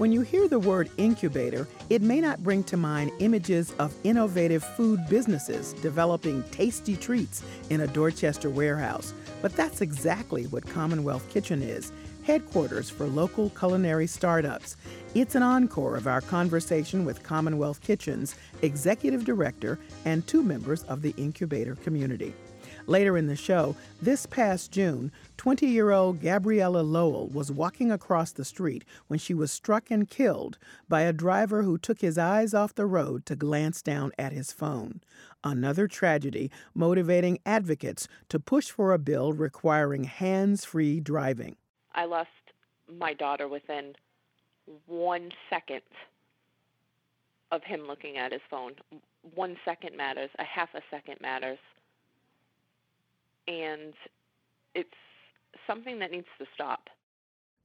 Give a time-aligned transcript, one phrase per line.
[0.00, 4.64] when you hear the word incubator, it may not bring to mind images of innovative
[4.64, 9.12] food businesses developing tasty treats in a Dorchester warehouse.
[9.42, 14.76] But that's exactly what Commonwealth Kitchen is headquarters for local culinary startups.
[15.14, 21.02] It's an encore of our conversation with Commonwealth Kitchen's executive director and two members of
[21.02, 22.32] the incubator community.
[22.86, 28.32] Later in the show, this past June, 20 year old Gabriella Lowell was walking across
[28.32, 32.54] the street when she was struck and killed by a driver who took his eyes
[32.54, 35.00] off the road to glance down at his phone.
[35.42, 41.56] Another tragedy motivating advocates to push for a bill requiring hands free driving.
[41.94, 42.28] I lost
[42.98, 43.94] my daughter within
[44.86, 45.82] one second
[47.50, 48.72] of him looking at his phone.
[49.34, 51.58] One second matters, a half a second matters
[53.50, 53.94] and
[54.74, 54.88] it's
[55.66, 56.88] something that needs to stop.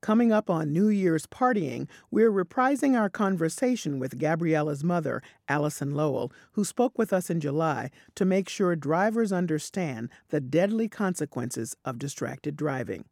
[0.02, 6.32] Coming up on New Year's Partying, we're reprising our conversation with Gabriella's mother, Allison Lowell,
[6.52, 11.98] who spoke with us in July to make sure drivers understand the deadly consequences of
[11.98, 13.06] distracted driving.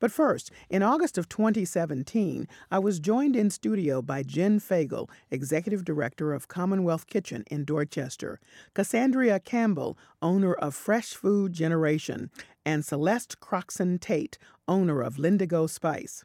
[0.00, 5.84] But first, in August of 2017, I was joined in studio by Jen Faigel, Executive
[5.84, 8.40] Director of Commonwealth Kitchen in Dorchester,
[8.74, 12.30] Cassandra Campbell, owner of Fresh Food Generation,
[12.64, 14.38] and Celeste Croxon Tate,
[14.68, 16.24] owner of Lindigo Spice.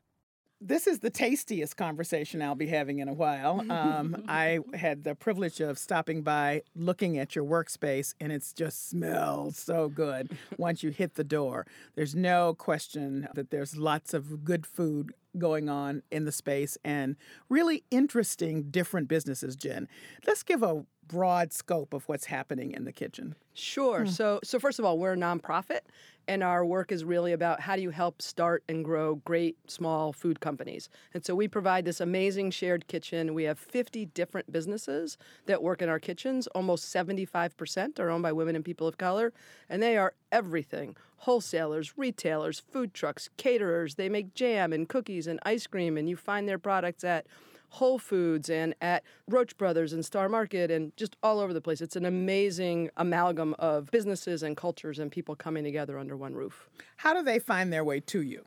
[0.63, 3.65] This is the tastiest conversation I'll be having in a while.
[3.71, 8.89] Um, I had the privilege of stopping by, looking at your workspace, and it just
[8.89, 11.65] smells so good once you hit the door.
[11.95, 17.15] There's no question that there's lots of good food going on in the space and
[17.49, 19.87] really interesting different businesses, Jen.
[20.27, 23.35] Let's give a broad scope of what's happening in the kitchen.
[23.53, 24.01] Sure.
[24.01, 24.09] Hmm.
[24.09, 25.81] So so first of all, we're a nonprofit
[26.27, 30.13] and our work is really about how do you help start and grow great small
[30.13, 30.87] food companies.
[31.13, 33.33] And so we provide this amazing shared kitchen.
[33.33, 35.17] We have 50 different businesses
[35.47, 36.47] that work in our kitchens.
[36.47, 39.33] Almost 75% are owned by women and people of color,
[39.69, 40.95] and they are everything.
[41.17, 43.95] Wholesalers, retailers, food trucks, caterers.
[43.95, 47.25] They make jam and cookies and ice cream and you find their products at
[47.71, 51.81] Whole Foods and at Roche Brothers and Star Market and just all over the place.
[51.81, 56.69] It's an amazing amalgam of businesses and cultures and people coming together under one roof.
[56.97, 58.45] How do they find their way to you?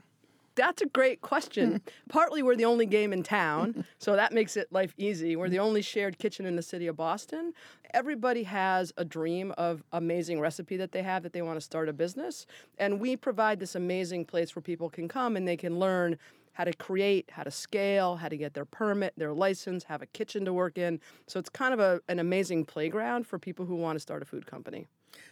[0.56, 1.80] That's a great question.
[2.08, 5.36] Partly, we're the only game in town, so that makes it life easy.
[5.36, 7.52] We're the only shared kitchen in the city of Boston.
[7.92, 11.88] Everybody has a dream of amazing recipe that they have that they want to start
[11.88, 12.46] a business,
[12.78, 16.18] and we provide this amazing place where people can come and they can learn
[16.54, 20.06] how to create, how to scale, how to get their permit, their license, have a
[20.06, 21.00] kitchen to work in.
[21.26, 24.24] So it's kind of a, an amazing playground for people who want to start a
[24.24, 24.86] food company.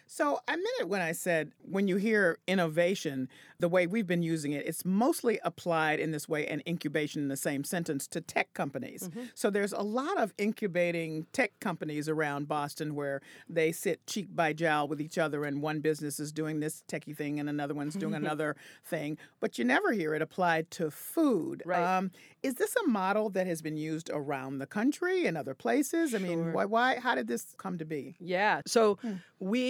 [0.06, 4.22] So I meant it when I said when you hear innovation, the way we've been
[4.22, 8.20] using it, it's mostly applied in this way and incubation in the same sentence to
[8.20, 9.08] tech companies.
[9.08, 9.22] Mm-hmm.
[9.34, 14.52] So there's a lot of incubating tech companies around Boston where they sit cheek by
[14.52, 17.94] jowl with each other and one business is doing this techie thing and another one's
[17.94, 18.54] doing another
[18.84, 19.16] thing.
[19.40, 21.62] But you never hear it applied to food.
[21.64, 21.82] Right.
[21.82, 22.10] Um,
[22.42, 26.10] is this a model that has been used around the country and other places?
[26.10, 26.18] Sure.
[26.18, 28.16] I mean, why, why how did this come to be?
[28.18, 28.60] Yeah.
[28.66, 29.14] So hmm.
[29.38, 29.62] we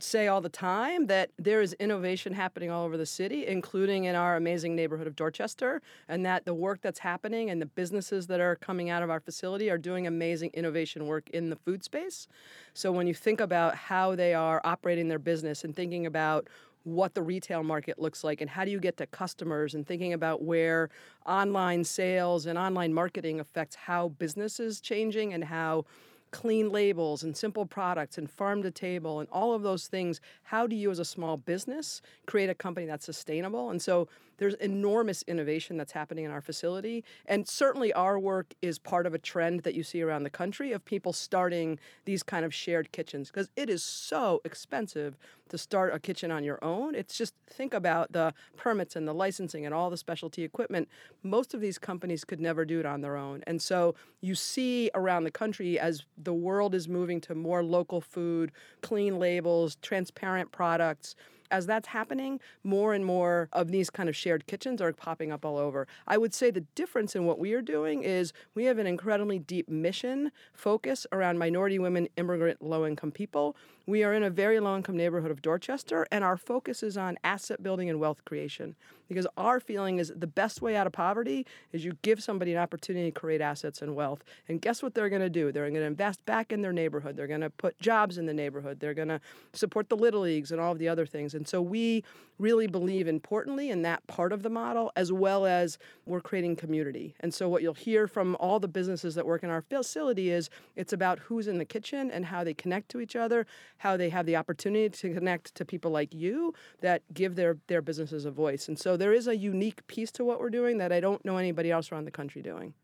[0.00, 4.14] say all the time that there is innovation happening all over the city, including in
[4.14, 8.40] our amazing neighborhood of Dorchester, and that the work that's happening and the businesses that
[8.40, 12.28] are coming out of our facility are doing amazing innovation work in the food space.
[12.74, 16.48] So when you think about how they are operating their business and thinking about
[16.84, 20.14] what the retail market looks like and how do you get to customers and thinking
[20.14, 20.88] about where
[21.26, 25.84] online sales and online marketing affects how business is changing and how
[26.30, 30.20] clean labels and simple products and farm to table and all of those things.
[30.44, 33.70] How do you, as a small business, create a company that's sustainable?
[33.70, 34.08] And so
[34.40, 37.04] there's enormous innovation that's happening in our facility.
[37.26, 40.72] And certainly our work is part of a trend that you see around the country
[40.72, 45.18] of people starting these kind of shared kitchens because it is so expensive
[45.50, 46.94] to start a kitchen on your own.
[46.94, 50.88] It's just think about the permits and the licensing and all the specialty equipment.
[51.22, 53.42] Most of these companies could never do it on their own.
[53.46, 58.00] And so you see around the country as the world is moving to more local
[58.00, 61.14] food, clean labels, transparent products
[61.50, 65.44] as that's happening, more and more of these kind of shared kitchens are popping up
[65.44, 65.86] all over.
[66.06, 69.38] I would say the difference in what we are doing is we have an incredibly
[69.38, 73.56] deep mission focus around minority women, immigrant, low income people.
[73.90, 77.18] We are in a very low income neighborhood of Dorchester, and our focus is on
[77.24, 78.76] asset building and wealth creation.
[79.08, 82.58] Because our feeling is the best way out of poverty is you give somebody an
[82.58, 84.22] opportunity to create assets and wealth.
[84.46, 85.50] And guess what they're going to do?
[85.50, 87.16] They're going to invest back in their neighborhood.
[87.16, 88.78] They're going to put jobs in the neighborhood.
[88.78, 89.20] They're going to
[89.52, 91.34] support the Little Leagues and all of the other things.
[91.34, 92.04] And so we
[92.38, 95.76] really believe importantly in that part of the model, as well as
[96.06, 97.16] we're creating community.
[97.18, 100.50] And so what you'll hear from all the businesses that work in our facility is
[100.76, 103.44] it's about who's in the kitchen and how they connect to each other,
[103.80, 107.80] how they have the opportunity to connect to people like you that give their, their
[107.80, 108.68] businesses a voice.
[108.68, 111.38] And so there is a unique piece to what we're doing that I don't know
[111.38, 112.74] anybody else around the country doing.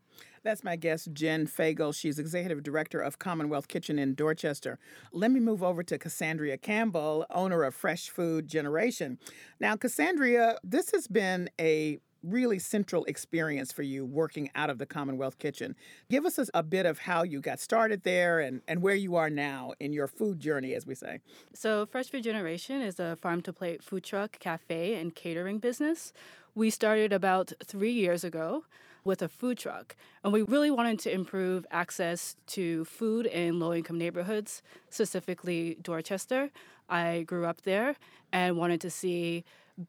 [0.43, 1.93] That's my guest, Jen Faigel.
[1.93, 4.79] She's executive director of Commonwealth Kitchen in Dorchester.
[5.11, 9.19] Let me move over to Cassandra Campbell, owner of Fresh Food Generation.
[9.59, 14.85] Now, Cassandra, this has been a really central experience for you working out of the
[14.85, 15.75] Commonwealth Kitchen.
[16.09, 19.15] Give us a, a, bit of how you got started there and, and where you
[19.15, 21.19] are now in your food journey, as we say.
[21.53, 26.13] So, Fresh Food Generation is a farm to plate food truck, cafe, and catering business.
[26.55, 28.63] We started about three years ago
[29.07, 29.95] with a food truck.
[30.23, 36.51] And we really wanted to improve access to food in low income neighborhoods, specifically Dorchester.
[36.89, 37.95] I grew up there
[38.31, 39.45] and wanted to see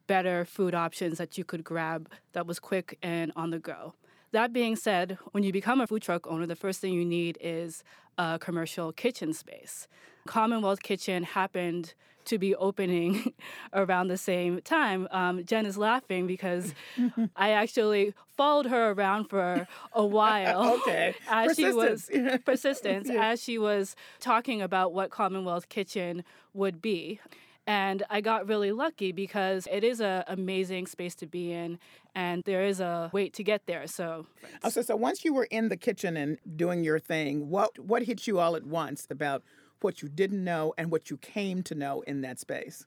[0.07, 3.93] better food options that you could grab that was quick and on the go.
[4.31, 7.37] That being said, when you become a food truck owner, the first thing you need
[7.41, 7.83] is
[8.17, 9.87] a commercial kitchen space.
[10.27, 11.93] Commonwealth Kitchen happened
[12.25, 13.33] to be opening
[13.73, 15.07] around the same time.
[15.09, 16.75] Um, Jen is laughing because
[17.35, 20.73] I actually followed her around for a while.
[20.81, 21.15] okay.
[21.27, 22.09] As she was
[22.45, 23.31] persistence, yeah.
[23.31, 27.19] as she was talking about what Commonwealth Kitchen would be.
[27.67, 31.77] And I got really lucky because it is an amazing space to be in,
[32.15, 33.85] and there is a wait to get there.
[33.85, 34.25] So,
[34.63, 38.03] oh, so, so once you were in the kitchen and doing your thing, what what
[38.03, 39.43] hit you all at once about
[39.81, 42.85] what you didn't know and what you came to know in that space?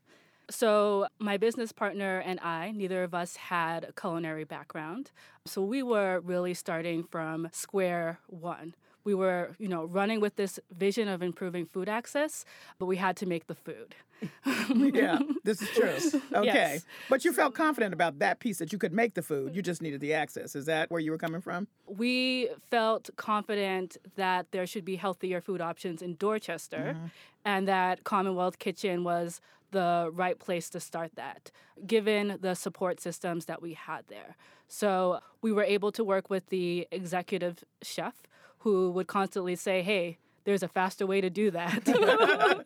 [0.50, 5.10] So, my business partner and I, neither of us had a culinary background.
[5.46, 10.58] So, we were really starting from square one we were, you know, running with this
[10.70, 12.44] vision of improving food access,
[12.78, 13.94] but we had to make the food.
[14.94, 16.20] yeah, this is true.
[16.32, 16.46] Okay.
[16.46, 16.84] Yes.
[17.10, 19.54] But you felt confident about that piece that you could make the food.
[19.54, 20.54] You just needed the access.
[20.54, 21.66] Is that where you were coming from?
[21.87, 27.06] We felt confident that there should be healthier food options in Dorchester mm-hmm.
[27.44, 29.40] and that Commonwealth Kitchen was
[29.72, 31.50] the right place to start that,
[31.87, 34.37] given the support systems that we had there.
[34.69, 38.14] So we were able to work with the executive chef
[38.62, 41.87] who would constantly say, hey, there's a faster way to do that.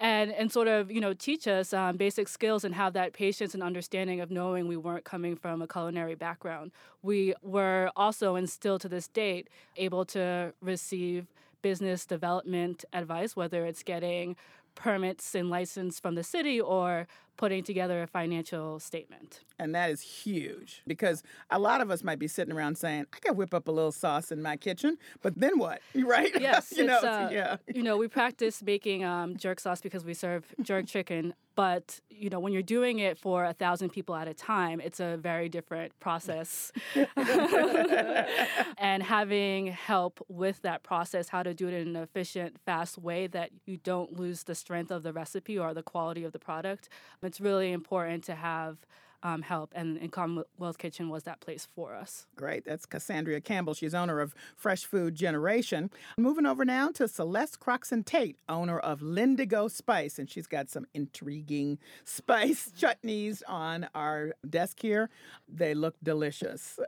[0.00, 3.54] and and sort of, you know, teach us um, basic skills and have that patience
[3.54, 6.72] and understanding of knowing we weren't coming from a culinary background.
[7.02, 11.26] We were also, and still to this date, able to receive
[11.62, 14.36] business development advice, whether it's getting
[14.74, 17.06] permits and license from the city or
[17.38, 19.40] putting together a financial statement.
[19.58, 23.18] And that is huge because a lot of us might be sitting around saying, I
[23.20, 25.80] can whip up a little sauce in my kitchen, but then what?
[26.08, 26.30] Right?
[26.40, 26.72] Yes.
[26.76, 27.56] you, know, uh, yeah.
[27.66, 32.30] you know, we practice making um, jerk sauce because we serve jerk chicken, but you
[32.30, 35.48] know, when you're doing it for a thousand people at a time, it's a very
[35.48, 36.70] different process.
[38.78, 43.26] and having help with that process, how to do it in an efficient, fast way
[43.26, 46.88] that you don't lose the strength of the recipe or the quality of the product
[47.22, 48.78] it's really important to have
[49.22, 52.26] um, help, and, and Commonwealth Kitchen was that place for us.
[52.36, 52.64] Great.
[52.64, 53.74] That's Cassandra Campbell.
[53.74, 55.90] She's owner of Fresh Food Generation.
[56.16, 60.86] Moving over now to Celeste Croxon Tate, owner of Lindigo Spice, and she's got some
[60.94, 65.10] intriguing spice chutneys on our desk here.
[65.48, 66.78] They look delicious.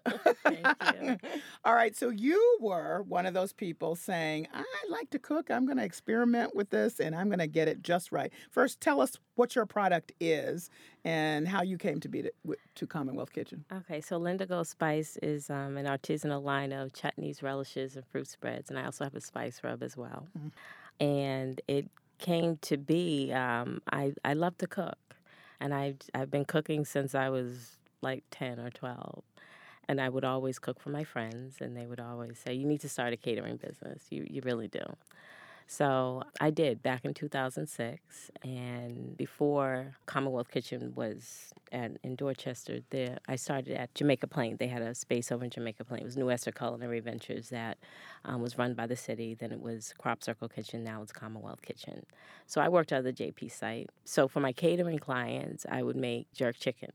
[0.44, 0.66] Thank
[1.00, 1.16] you.
[1.64, 5.66] All right, so you were one of those people saying, I like to cook, I'm
[5.66, 8.32] going to experiment with this, and I'm going to get it just right.
[8.50, 10.70] First, tell us what your product is
[11.04, 12.32] and how you came to be to,
[12.74, 13.64] to Commonwealth Kitchen?
[13.72, 18.70] Okay, so Lindigo Spice is um, an artisanal line of chutneys, relishes, and fruit spreads,
[18.70, 20.26] and I also have a spice rub as well.
[20.38, 20.48] Mm-hmm.
[21.04, 21.88] And it
[22.18, 23.32] came to be.
[23.32, 24.98] Um, I I love to cook,
[25.58, 29.24] and I I've, I've been cooking since I was like ten or twelve.
[29.88, 32.80] And I would always cook for my friends, and they would always say, "You need
[32.82, 34.04] to start a catering business.
[34.10, 34.84] You you really do."
[35.72, 43.18] So I did back in 2006, and before Commonwealth Kitchen was at, in Dorchester, there
[43.28, 44.56] I started at Jamaica Plain.
[44.56, 46.00] They had a space over in Jamaica Plain.
[46.00, 47.78] It was Nuestra Culinary Ventures that
[48.24, 49.34] um, was run by the city.
[49.34, 50.82] Then it was Crop Circle Kitchen.
[50.82, 52.04] Now it's Commonwealth Kitchen.
[52.48, 53.90] So I worked out of the JP site.
[54.04, 56.90] So for my catering clients, I would make jerk chicken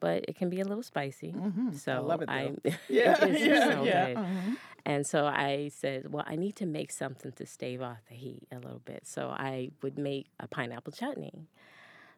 [0.00, 1.32] but it can be a little spicy.
[1.32, 1.72] Mm-hmm.
[1.72, 2.26] So I love it.
[2.26, 2.32] Though.
[2.32, 2.54] I,
[2.88, 4.08] yeah, yeah, so yeah.
[4.14, 4.54] Mm-hmm.
[4.84, 8.46] And so I said, well, I need to make something to stave off the heat
[8.50, 9.06] a little bit.
[9.06, 11.46] So I would make a pineapple chutney.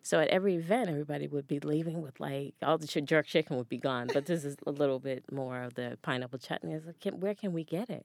[0.02, 3.68] So at every event, everybody would be leaving with like all the jerk chicken would
[3.68, 6.78] be gone, but this is a little bit more of the pineapple chutney.
[6.84, 8.04] Like, can, where can we get it?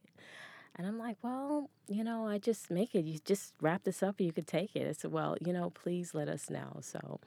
[0.75, 3.03] And I'm like, well, you know, I just make it.
[3.03, 4.87] You just wrap this up you could take it.
[4.87, 6.77] I said, well, you know, please let us know.
[6.81, 7.19] So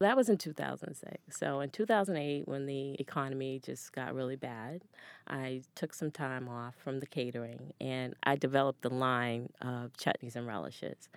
[0.00, 1.16] that was in 2006.
[1.38, 4.82] So in 2008, when the economy just got really bad,
[5.28, 10.36] I took some time off from the catering and I developed the line of chutneys
[10.36, 11.08] and relishes.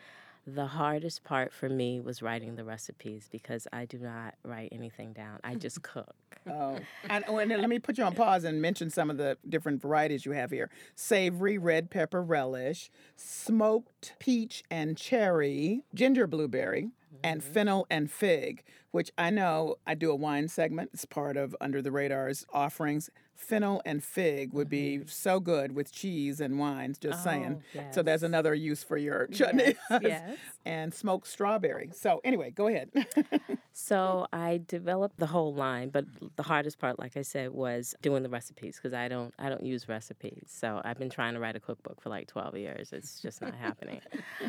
[0.46, 5.12] The hardest part for me was writing the recipes because I do not write anything
[5.12, 5.39] down.
[5.43, 6.15] I just cook.
[6.50, 6.79] Oh,
[7.10, 9.81] and, oh, and let me put you on pause and mention some of the different
[9.81, 16.91] varieties you have here: savory red pepper relish, smoked peach and cherry, ginger blueberry,
[17.24, 17.53] and mm-hmm.
[17.53, 20.91] fennel and fig, which I know I do a wine segment.
[20.93, 23.09] It's part of Under the Radar's offerings.
[23.38, 25.08] Fennel and fig would be mm-hmm.
[25.08, 27.63] so good with cheese and wines, just oh, saying.
[27.74, 27.94] Yes.
[27.94, 29.75] So there's another use for your chutney.
[29.89, 30.38] Yes, yes.
[30.65, 31.91] and smoked strawberry.
[31.94, 32.89] So anyway, go ahead.
[33.74, 38.24] so I developed the whole line, but the hardest part, like I said, was doing
[38.24, 40.48] the recipes because I don't I don't use recipes.
[40.48, 42.91] So I've been trying to write a cookbook for like 12 years.
[42.91, 44.01] It's just not happening.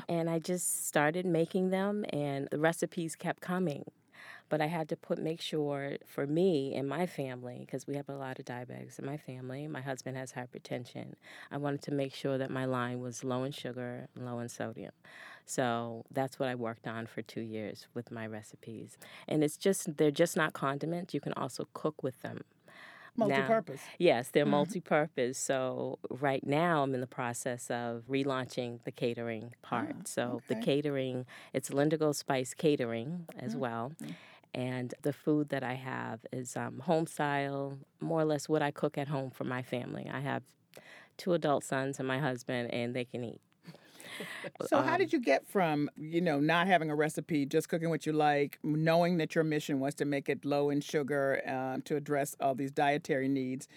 [0.09, 3.85] And I just started making them and the recipes kept coming
[4.49, 8.09] but I had to put make sure for me and my family because we have
[8.09, 9.67] a lot of diabetics in my family.
[9.67, 11.14] My husband has hypertension.
[11.50, 14.93] I wanted to make sure that my line was low in sugar, low in sodium.
[15.47, 18.99] So that's what I worked on for two years with my recipes.
[19.26, 21.14] And it's just they're just not condiments.
[21.14, 22.43] You can also cook with them.
[23.19, 23.81] Multi-purpose.
[23.85, 24.52] Now, yes, they're mm-hmm.
[24.52, 25.38] multi-purpose.
[25.38, 29.97] So right now I'm in the process of relaunching the catering part.
[29.99, 30.45] Oh, so okay.
[30.49, 33.61] the catering, it's Lindigo Spice Catering as mm-hmm.
[33.61, 33.93] well.
[34.58, 38.72] And the food that I have is um, home style, more or less what I
[38.72, 40.10] cook at home for my family.
[40.12, 40.42] I have
[41.16, 43.40] two adult sons and my husband, and they can eat.
[44.66, 47.88] So, um, how did you get from you know not having a recipe, just cooking
[47.88, 51.80] what you like, knowing that your mission was to make it low in sugar uh,
[51.84, 53.68] to address all these dietary needs,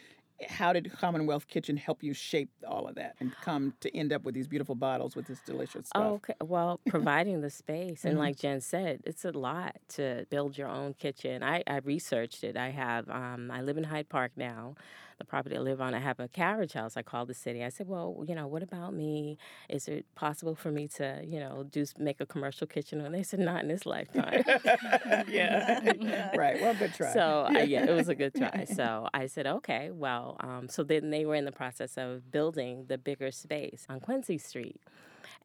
[0.47, 4.23] how did Commonwealth Kitchen help you shape all of that and come to end up
[4.23, 6.03] with these beautiful bottles with this delicious stuff?
[6.03, 6.33] Oh, okay.
[6.41, 8.03] Well, providing the space.
[8.03, 8.19] And mm-hmm.
[8.19, 11.43] like Jen said, it's a lot to build your own kitchen.
[11.43, 12.57] I, I researched it.
[12.57, 14.75] I have, um, I live in Hyde Park now
[15.21, 16.97] the property I live on, I have a carriage house.
[16.97, 17.63] I called the city.
[17.63, 19.37] I said, well, you know, what about me?
[19.69, 23.01] Is it possible for me to, you know, do make a commercial kitchen?
[23.01, 24.43] And they said, not in this lifetime.
[25.27, 26.31] yeah.
[26.35, 26.59] right.
[26.59, 27.13] Well, good try.
[27.13, 27.63] So, yeah.
[27.63, 28.65] yeah, it was a good try.
[28.65, 32.85] So I said, okay, well, um, so then they were in the process of building
[32.87, 34.81] the bigger space on Quincy Street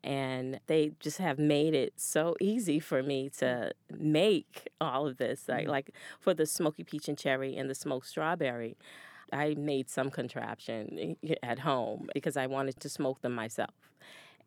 [0.04, 5.48] and they just have made it so easy for me to make all of this
[5.48, 5.70] like, mm-hmm.
[5.70, 5.90] like
[6.20, 8.76] for the smoky peach and cherry and the smoked strawberry
[9.32, 13.74] I made some contraption eh, at home because I wanted to smoke them myself.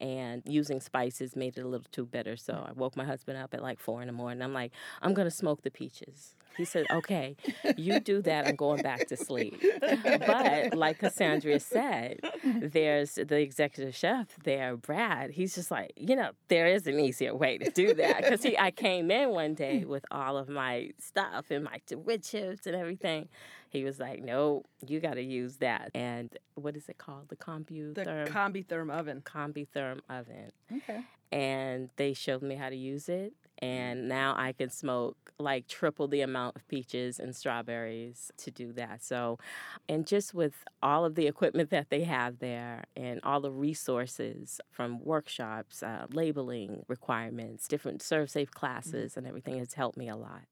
[0.01, 2.37] And using spices made it a little too bitter.
[2.37, 4.41] So I woke my husband up at like four in the morning.
[4.41, 6.35] I'm like, I'm to smoke the peaches.
[6.57, 7.37] He said, okay,
[7.77, 8.45] you do that.
[8.45, 9.63] I'm going back to sleep.
[9.81, 15.31] But like Cassandra said, there's the executive chef there, Brad.
[15.31, 18.23] He's just like, you know, there is an easier way to do that.
[18.23, 22.23] Because he, I came in one day with all of my stuff and my wood
[22.23, 23.29] chips and everything.
[23.69, 27.29] He was like, "No, you got to use that." And what is it called?
[27.29, 27.95] The CompuTherm.
[27.95, 29.21] The CombiTherm oven.
[29.21, 30.51] CombiTherm oven.
[30.71, 31.01] Okay.
[31.31, 36.07] And they showed me how to use it, and now I can smoke like triple
[36.07, 39.03] the amount of peaches and strawberries to do that.
[39.03, 39.39] So,
[39.87, 44.59] and just with all of the equipment that they have there and all the resources
[44.71, 48.59] from workshops, uh, labeling requirements, different ServSafe mm-hmm.
[48.59, 49.19] classes, mm-hmm.
[49.19, 50.43] and everything, has helped me a lot.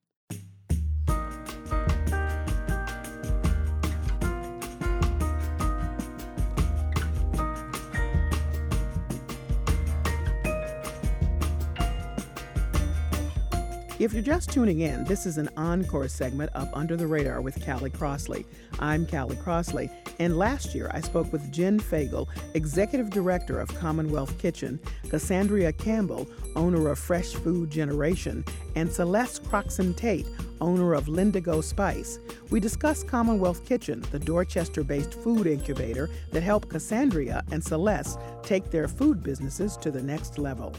[13.99, 17.65] If you're just tuning in, this is an encore segment of Under the Radar with
[17.65, 18.45] Callie Crossley.
[18.77, 19.89] I'm Callie Crossley,
[20.19, 26.27] and last year I spoke with Jen Faigel, Executive Director of Commonwealth Kitchen, Cassandra Campbell,
[26.55, 30.27] owner of Fresh Food Generation, and Celeste Croxon Tate,
[30.61, 32.19] owner of Lindigo Spice.
[32.51, 38.69] We discussed Commonwealth Kitchen, the Dorchester based food incubator that helped Cassandra and Celeste take
[38.69, 40.75] their food businesses to the next level.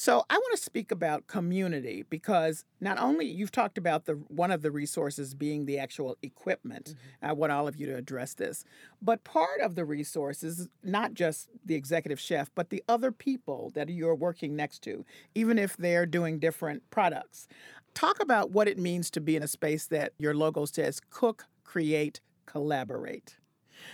[0.00, 4.52] So I want to speak about community because not only you've talked about the one
[4.52, 6.90] of the resources being the actual equipment.
[6.90, 7.26] Mm-hmm.
[7.26, 8.64] I want all of you to address this.
[9.02, 13.88] But part of the resources not just the executive chef, but the other people that
[13.88, 17.48] you're working next to, even if they're doing different products.
[17.92, 21.46] Talk about what it means to be in a space that your logo says cook,
[21.64, 23.36] create, collaborate.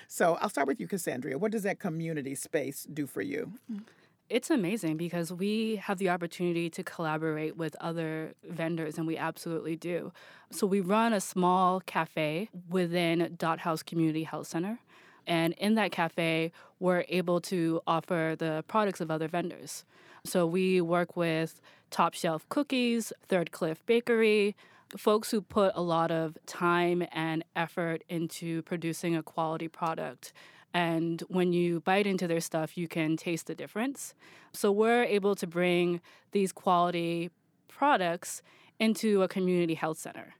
[0.07, 1.39] So I'll start with you, Cassandra.
[1.39, 3.55] What does that community space do for you?
[4.31, 9.77] It's amazing because we have the opportunity to collaborate with other vendors, and we absolutely
[9.77, 10.13] do.
[10.51, 14.79] So, we run a small cafe within Dot House Community Health Center.
[15.27, 19.85] And in that cafe, we're able to offer the products of other vendors.
[20.25, 24.57] So, we work with Top Shelf Cookies, Third Cliff Bakery,
[24.97, 30.33] folks who put a lot of time and effort into producing a quality product.
[30.75, 34.13] And when you bite into their stuff, you can taste the difference.
[34.53, 36.01] So we're able to bring
[36.33, 37.31] these quality
[37.69, 38.43] products
[38.81, 40.35] into a community health center.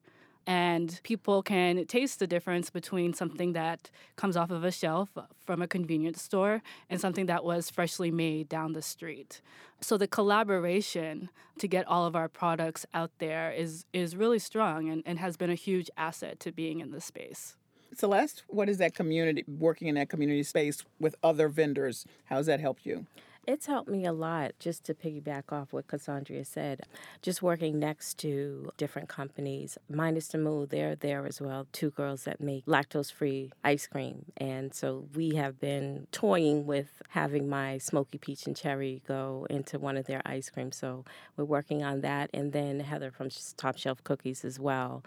[0.47, 5.09] And people can taste the difference between something that comes off of a shelf
[5.47, 9.41] from a convenience store and something that was freshly made down the street.
[9.81, 14.91] So the collaboration to get all of our products out there is, is really strong
[14.91, 17.57] and, and has been a huge asset to being in this space.
[17.99, 22.07] Celeste, what is that community, working in that community space with other vendors?
[22.27, 23.07] How has that helped you?
[23.47, 26.81] It's helped me a lot just to piggyback off what Cassandra said.
[27.21, 29.77] Just working next to different companies.
[29.87, 31.67] Minus the Moo, they're there as well.
[31.71, 34.25] Two girls that make lactose free ice cream.
[34.39, 39.79] And so we have been toying with having my smoky peach and cherry go into
[39.79, 40.77] one of their ice creams.
[40.77, 41.05] So
[41.37, 42.31] we're working on that.
[42.33, 45.05] And then Heather from Top Shelf Cookies as well.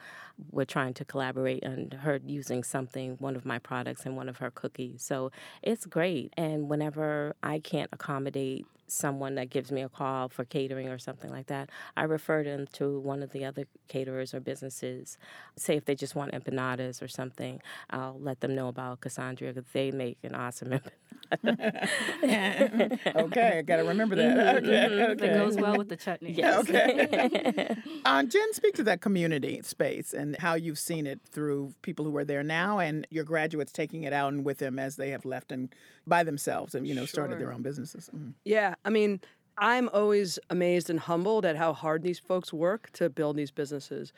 [0.52, 4.38] We're trying to collaborate on her using something, one of my products, and one of
[4.38, 5.02] her cookies.
[5.02, 5.32] So
[5.64, 6.34] it's great.
[6.38, 10.98] And whenever I can't accommodate accommodate someone that gives me a call for catering or
[10.98, 15.18] something like that, I refer them to one of the other caterers or businesses.
[15.56, 19.70] Say if they just want empanadas or something, I'll let them know about Cassandra because
[19.74, 20.92] they make an awesome empanada.
[23.16, 24.64] okay, I got to remember that.
[24.64, 25.12] Mm-hmm, Okay, mm-hmm.
[25.12, 25.28] okay.
[25.28, 26.32] That goes well with the chutney.
[26.32, 26.70] Yes.
[26.70, 27.76] Okay.
[28.06, 32.16] uh, Jen, speak to that community space and how you've seen it through people who
[32.18, 35.26] are there now and your graduates taking it out and with them as they have
[35.26, 35.74] left and
[36.06, 38.10] by themselves and you know started their own businesses.
[38.16, 38.34] Mm.
[38.46, 39.20] Yeah, I mean,
[39.58, 44.14] I'm always amazed and humbled at how hard these folks work to build these businesses.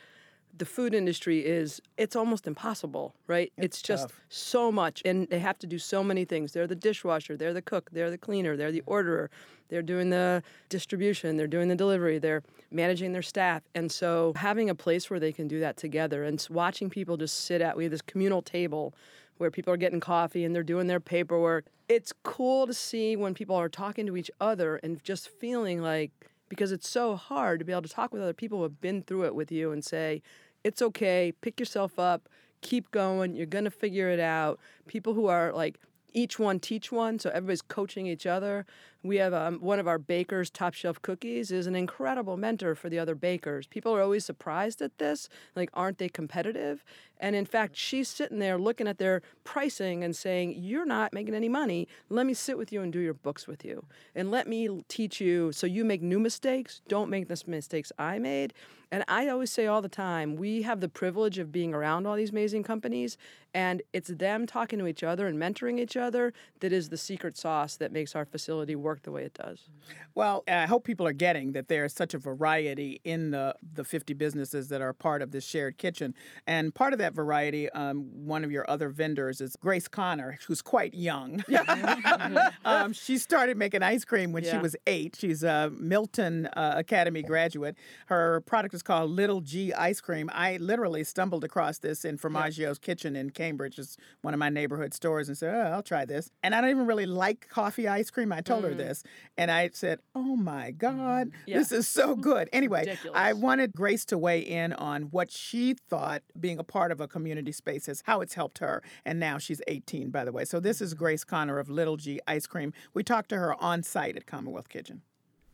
[0.57, 3.53] The food industry is it's almost impossible, right?
[3.55, 4.21] It's, just tough.
[4.29, 6.51] so much and they have to do so many things.
[6.51, 9.29] They're the dishwasher, they're the cook, they're the cleaner, they're the orderer,
[9.69, 13.61] they're doing the distribution, they're doing the delivery, they're managing their staff.
[13.75, 17.45] And so having a place where they can do that together and watching people just
[17.45, 18.93] sit at we have this communal table
[19.39, 21.65] where people are getting coffee and they're doing their paperwork.
[21.87, 26.11] It's cool to see when people are talking to each other and just feeling like,
[26.49, 29.01] because it's so hard to be able to talk with other people who have been
[29.01, 30.21] through it with you and say,
[30.63, 32.27] it's okay, pick yourself up,
[32.61, 34.59] keep going, you're gonna figure it out.
[34.87, 35.79] People who are like,
[36.13, 38.65] each one teach one, so everybody's coaching each other.
[39.01, 42.89] We have um, one of our bakers, Top Shelf Cookies, is an incredible mentor for
[42.89, 43.65] the other bakers.
[43.65, 46.83] People are always surprised at this, like, aren't they competitive?
[47.17, 51.33] And in fact, she's sitting there looking at their pricing and saying, You're not making
[51.33, 51.87] any money.
[52.09, 53.85] Let me sit with you and do your books with you.
[54.15, 56.81] And let me teach you so you make new mistakes.
[56.89, 58.53] Don't make the mistakes I made.
[58.91, 62.15] And I always say all the time, we have the privilege of being around all
[62.15, 63.17] these amazing companies,
[63.53, 67.37] and it's them talking to each other and mentoring each other that is the secret
[67.37, 69.69] sauce that makes our facility work the way it does.
[70.15, 74.13] Well, I hope people are getting that there's such a variety in the the 50
[74.13, 76.13] businesses that are part of this shared kitchen.
[76.47, 80.61] And part of that variety, um, one of your other vendors is Grace Connor, who's
[80.61, 81.43] quite young.
[82.65, 85.17] um, she started making ice cream when she was eight.
[85.19, 87.75] She's a Milton uh, Academy graduate.
[88.07, 90.29] Her product is called Little G Ice Cream.
[90.33, 94.93] I literally stumbled across this in Formaggio's Kitchen in Cambridge, it's one of my neighborhood
[94.93, 98.09] stores, and said, "Oh, I'll try this." And I don't even really like coffee ice
[98.09, 98.31] cream.
[98.31, 98.87] I told her Mm-hmm.
[98.87, 99.03] this,
[99.37, 101.37] and I said, "Oh my God, mm-hmm.
[101.45, 101.59] Yeah.
[101.59, 102.21] this is so mm-hmm.
[102.21, 106.91] good." Anyway, I wanted Grace to weigh in on what she thought being a part
[106.91, 110.31] of a community space is, how it's helped her, and now she's 18, by the
[110.31, 110.45] way.
[110.45, 112.73] So this is Grace Connor of Little G Ice Cream.
[112.93, 115.01] We talked to her on site at Commonwealth Kitchen.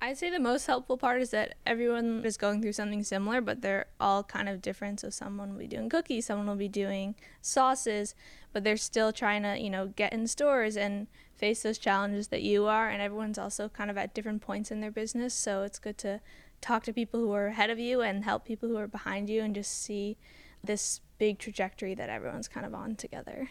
[0.02, 3.62] I'd say the most helpful part is that everyone is going through something similar, but
[3.62, 5.00] they're all kind of different.
[5.00, 8.14] So someone will be doing cookies, someone will be doing sauces,
[8.52, 12.42] but they're still trying to, you know, get in stores and face those challenges that
[12.42, 12.90] you are.
[12.90, 15.34] And everyone's also kind of at different points in their business.
[15.34, 16.22] So it's good to
[16.62, 19.42] talk to people who are ahead of you and help people who are behind you
[19.42, 20.18] and just see
[20.64, 23.50] this big trajectory that everyone's kind of on together.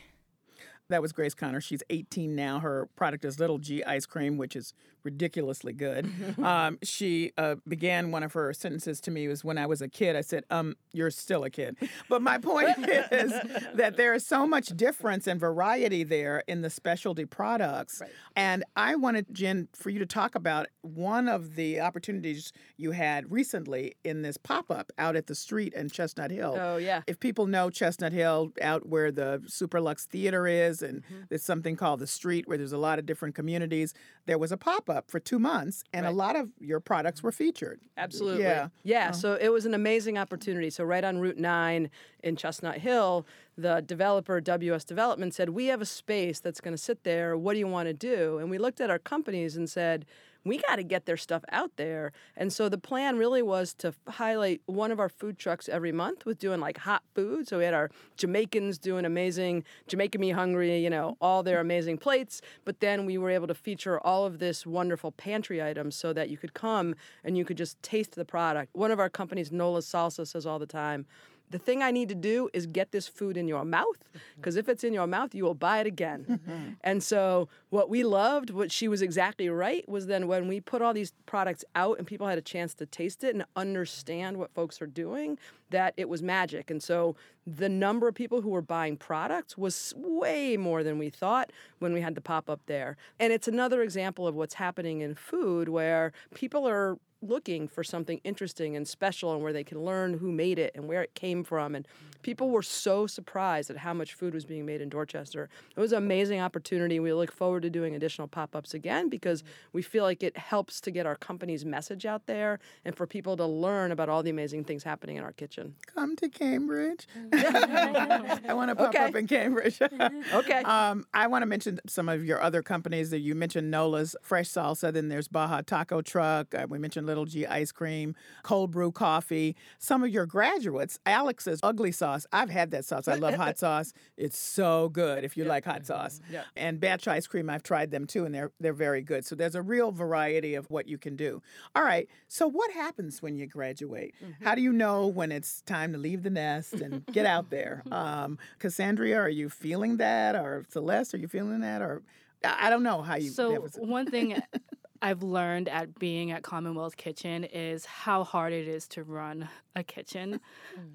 [0.89, 1.61] That was Grace Connor.
[1.61, 2.61] She's 18 now.
[2.61, 6.11] Her product is Little G Ice Cream, which is ridiculously good.
[6.43, 9.89] um, she uh, began one of her sentences to me was when I was a
[9.89, 10.17] kid.
[10.17, 11.77] I said, "Um, you're still a kid."
[12.09, 12.77] But my point
[13.13, 13.33] is
[13.75, 18.01] that there is so much difference and variety there in the specialty products.
[18.01, 18.11] Right.
[18.37, 23.31] And I wanted Jen for you to talk about one of the opportunities you had
[23.31, 26.57] recently in this pop up out at the street in Chestnut Hill.
[26.59, 27.03] Oh yeah.
[27.07, 31.23] If people know Chestnut Hill, out where the Superlux Theater is, and mm-hmm.
[31.29, 33.95] there's something called the Street where there's a lot of different communities.
[34.27, 36.13] There was a pop up up for two months, and right.
[36.13, 37.81] a lot of your products were featured.
[37.97, 38.45] Absolutely.
[38.45, 38.69] Yeah.
[38.83, 39.11] Yeah.
[39.13, 39.17] Oh.
[39.17, 40.71] So it was an amazing opportunity.
[40.71, 41.91] So right on Route 9
[42.23, 43.27] in Chestnut Hill,
[43.59, 47.37] the developer, WS Development, said, We have a space that's going to sit there.
[47.37, 48.39] What do you want to do?
[48.39, 50.07] And we looked at our companies and said,
[50.45, 52.13] we got to get their stuff out there.
[52.37, 56.27] And so the plan really was to highlight one of our food trucks every month
[56.27, 57.49] with doing like hot food.
[57.49, 61.99] So we had our Jamaicans doing amazing, Jamaican Me Hungry, you know, all their amazing
[61.99, 62.41] plates.
[62.65, 66.29] But then we were able to feature all of this wonderful pantry items so that
[66.29, 68.75] you could come and you could just taste the product.
[68.75, 71.07] One of our companies, Nola Salsa, says all the time,
[71.51, 74.69] the thing I need to do is get this food in your mouth because if
[74.69, 76.27] it's in your mouth, you will buy it again.
[76.29, 76.69] Mm-hmm.
[76.83, 80.83] and so, what we loved, what she was exactly right, was then when we put
[80.83, 84.53] all these products out and people had a chance to taste it and understand what
[84.55, 85.39] folks are doing,
[85.71, 86.71] that it was magic.
[86.71, 91.11] And so, the number of people who were buying products was way more than we
[91.11, 92.97] thought when we had the pop up there.
[93.21, 98.21] And it's another example of what's happening in food where people are looking for something
[98.25, 101.45] interesting and special and where they can learn who made it and where it came
[101.45, 101.75] from.
[101.75, 101.87] And
[102.23, 105.49] people were so surprised at how much food was being made in Dorchester.
[105.77, 106.99] It was an amazing opportunity.
[107.01, 110.81] We look forward to doing additional pop ups again because we feel like it helps
[110.83, 114.31] to get our company's message out there and for people to learn about all the
[114.31, 115.75] amazing things happening in our kitchen.
[115.87, 117.07] Come to Cambridge.
[117.33, 119.05] I want to pop okay.
[119.05, 119.81] up in Cambridge.
[120.35, 120.63] okay.
[120.63, 124.49] Um, I want to mention some of your other companies that you mentioned Nola's Fresh
[124.49, 126.55] Salsa, then there's Baja Taco Truck.
[126.55, 129.55] Uh, we mentioned Little G ice cream, cold brew coffee.
[129.79, 132.27] Some of your graduates, Alex's ugly sauce.
[132.33, 133.07] I've had that sauce.
[133.07, 133.93] I love hot sauce.
[134.17, 136.21] It's so good if you like hot sauce.
[136.29, 136.43] Yeah.
[136.57, 139.25] And batch ice cream, I've tried them too, and they're they're very good.
[139.25, 141.41] So there's a real variety of what you can do.
[141.77, 142.09] All right.
[142.27, 144.15] So what happens when you graduate?
[144.23, 144.45] Mm-hmm.
[144.45, 147.83] How do you know when it's time to leave the nest and get out there?
[147.95, 152.03] Um, Cassandra, are you feeling that, or Celeste, are you feeling that, or
[152.45, 153.31] I don't know how you.
[153.31, 154.41] So one thing
[155.05, 159.83] I've learned at being at Commonwealth Kitchen is how hard it is to run a
[159.85, 160.41] kitchen.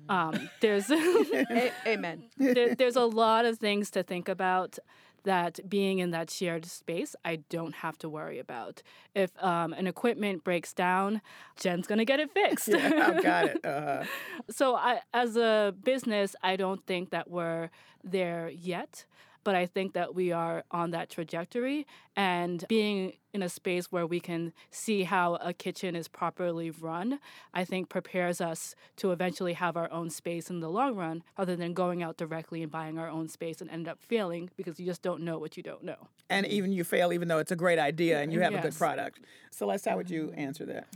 [0.10, 0.12] Mm.
[0.12, 2.24] Um, there's a- amen.
[2.36, 4.80] There, there's a lot of things to think about
[5.26, 8.82] that being in that shared space, I don't have to worry about.
[9.14, 11.22] If um, an equipment breaks down,
[11.56, 12.70] Jen's gonna get it fixed.
[12.70, 13.64] yeah, I've got it.
[13.64, 14.06] Uh-huh.
[14.50, 17.70] so, I, as a business, I don't think that we're
[18.04, 19.06] there yet
[19.44, 24.06] but I think that we are on that trajectory and being in a space where
[24.06, 27.20] we can see how a kitchen is properly run,
[27.54, 31.56] I think prepares us to eventually have our own space in the long run rather
[31.56, 34.86] than going out directly and buying our own space and end up failing because you
[34.86, 36.08] just don't know what you don't know.
[36.30, 38.66] And even you fail even though it's a great idea and you have yes.
[38.66, 39.20] a good product.
[39.52, 40.40] Celeste, how would you mm-hmm.
[40.40, 40.88] answer that?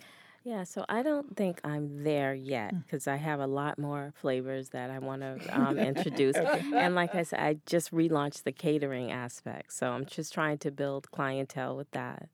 [0.43, 3.13] Yeah, so I don't think I'm there yet because mm.
[3.13, 6.35] I have a lot more flavors that I want to um, introduce.
[6.73, 9.71] And like I said, I just relaunched the catering aspect.
[9.73, 12.27] So I'm just trying to build clientele with that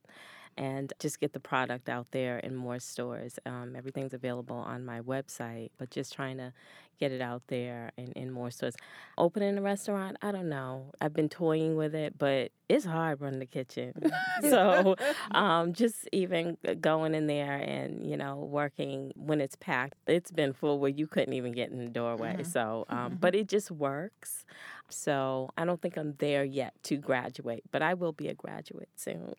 [0.57, 3.37] and just get the product out there in more stores.
[3.45, 6.51] Um, everything's available on my website, but just trying to
[6.99, 8.75] get it out there and in more stores.
[9.17, 10.91] Opening a restaurant, I don't know.
[10.99, 13.93] I've been toying with it, but it's hard running the kitchen.
[14.41, 14.95] so
[15.31, 20.53] um, just even going in there and, you know, working when it's packed, it's been
[20.53, 22.33] full where you couldn't even get in the doorway.
[22.33, 22.43] Mm-hmm.
[22.43, 23.15] So, um, mm-hmm.
[23.15, 24.45] but it just works.
[24.91, 28.89] So I don't think I'm there yet to graduate, but I will be a graduate
[28.95, 29.33] soon.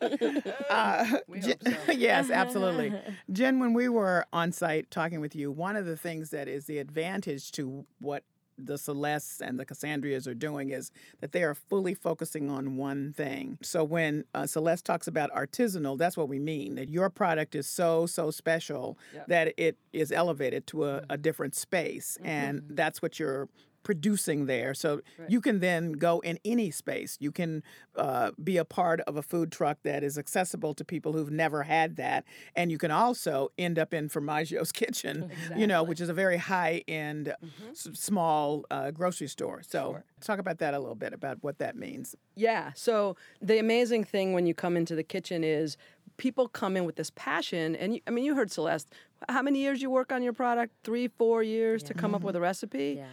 [0.70, 1.92] uh, Jen, so.
[1.92, 2.92] yes, absolutely.
[3.32, 6.66] Jen, when we were on site talking with you, one of the things that is
[6.66, 8.22] the advantage to what
[8.56, 13.12] the Celestes and the Cassandrias are doing is that they are fully focusing on one
[13.12, 13.58] thing.
[13.62, 16.76] So when uh, Celeste talks about artisanal, that's what we mean.
[16.76, 19.26] That your product is so so special yep.
[19.28, 22.30] that it is elevated to a, a different space, mm-hmm.
[22.30, 23.48] and that's what you're
[23.84, 24.74] producing there.
[24.74, 25.30] So Right.
[25.30, 27.16] you can then go in any space.
[27.20, 27.62] You can
[27.94, 31.62] uh, be a part of a food truck that is accessible to people who've never
[31.62, 32.24] had that,
[32.56, 36.38] and you can also end up in Formaggio's kitchen, you know, which is a very
[36.38, 37.32] high end,
[37.70, 39.62] s- small uh, grocery store.
[39.62, 42.16] So talk about that a little bit about what that means.
[42.34, 42.72] Yeah.
[42.74, 45.76] So the amazing thing when you come into the kitchen is
[46.16, 48.88] people come in with this passion, and you, I mean, you heard Celeste.
[49.28, 50.72] How many years you work on your product?
[50.84, 52.94] Three, four years to come up with a recipe.
[52.98, 53.06] Yeah.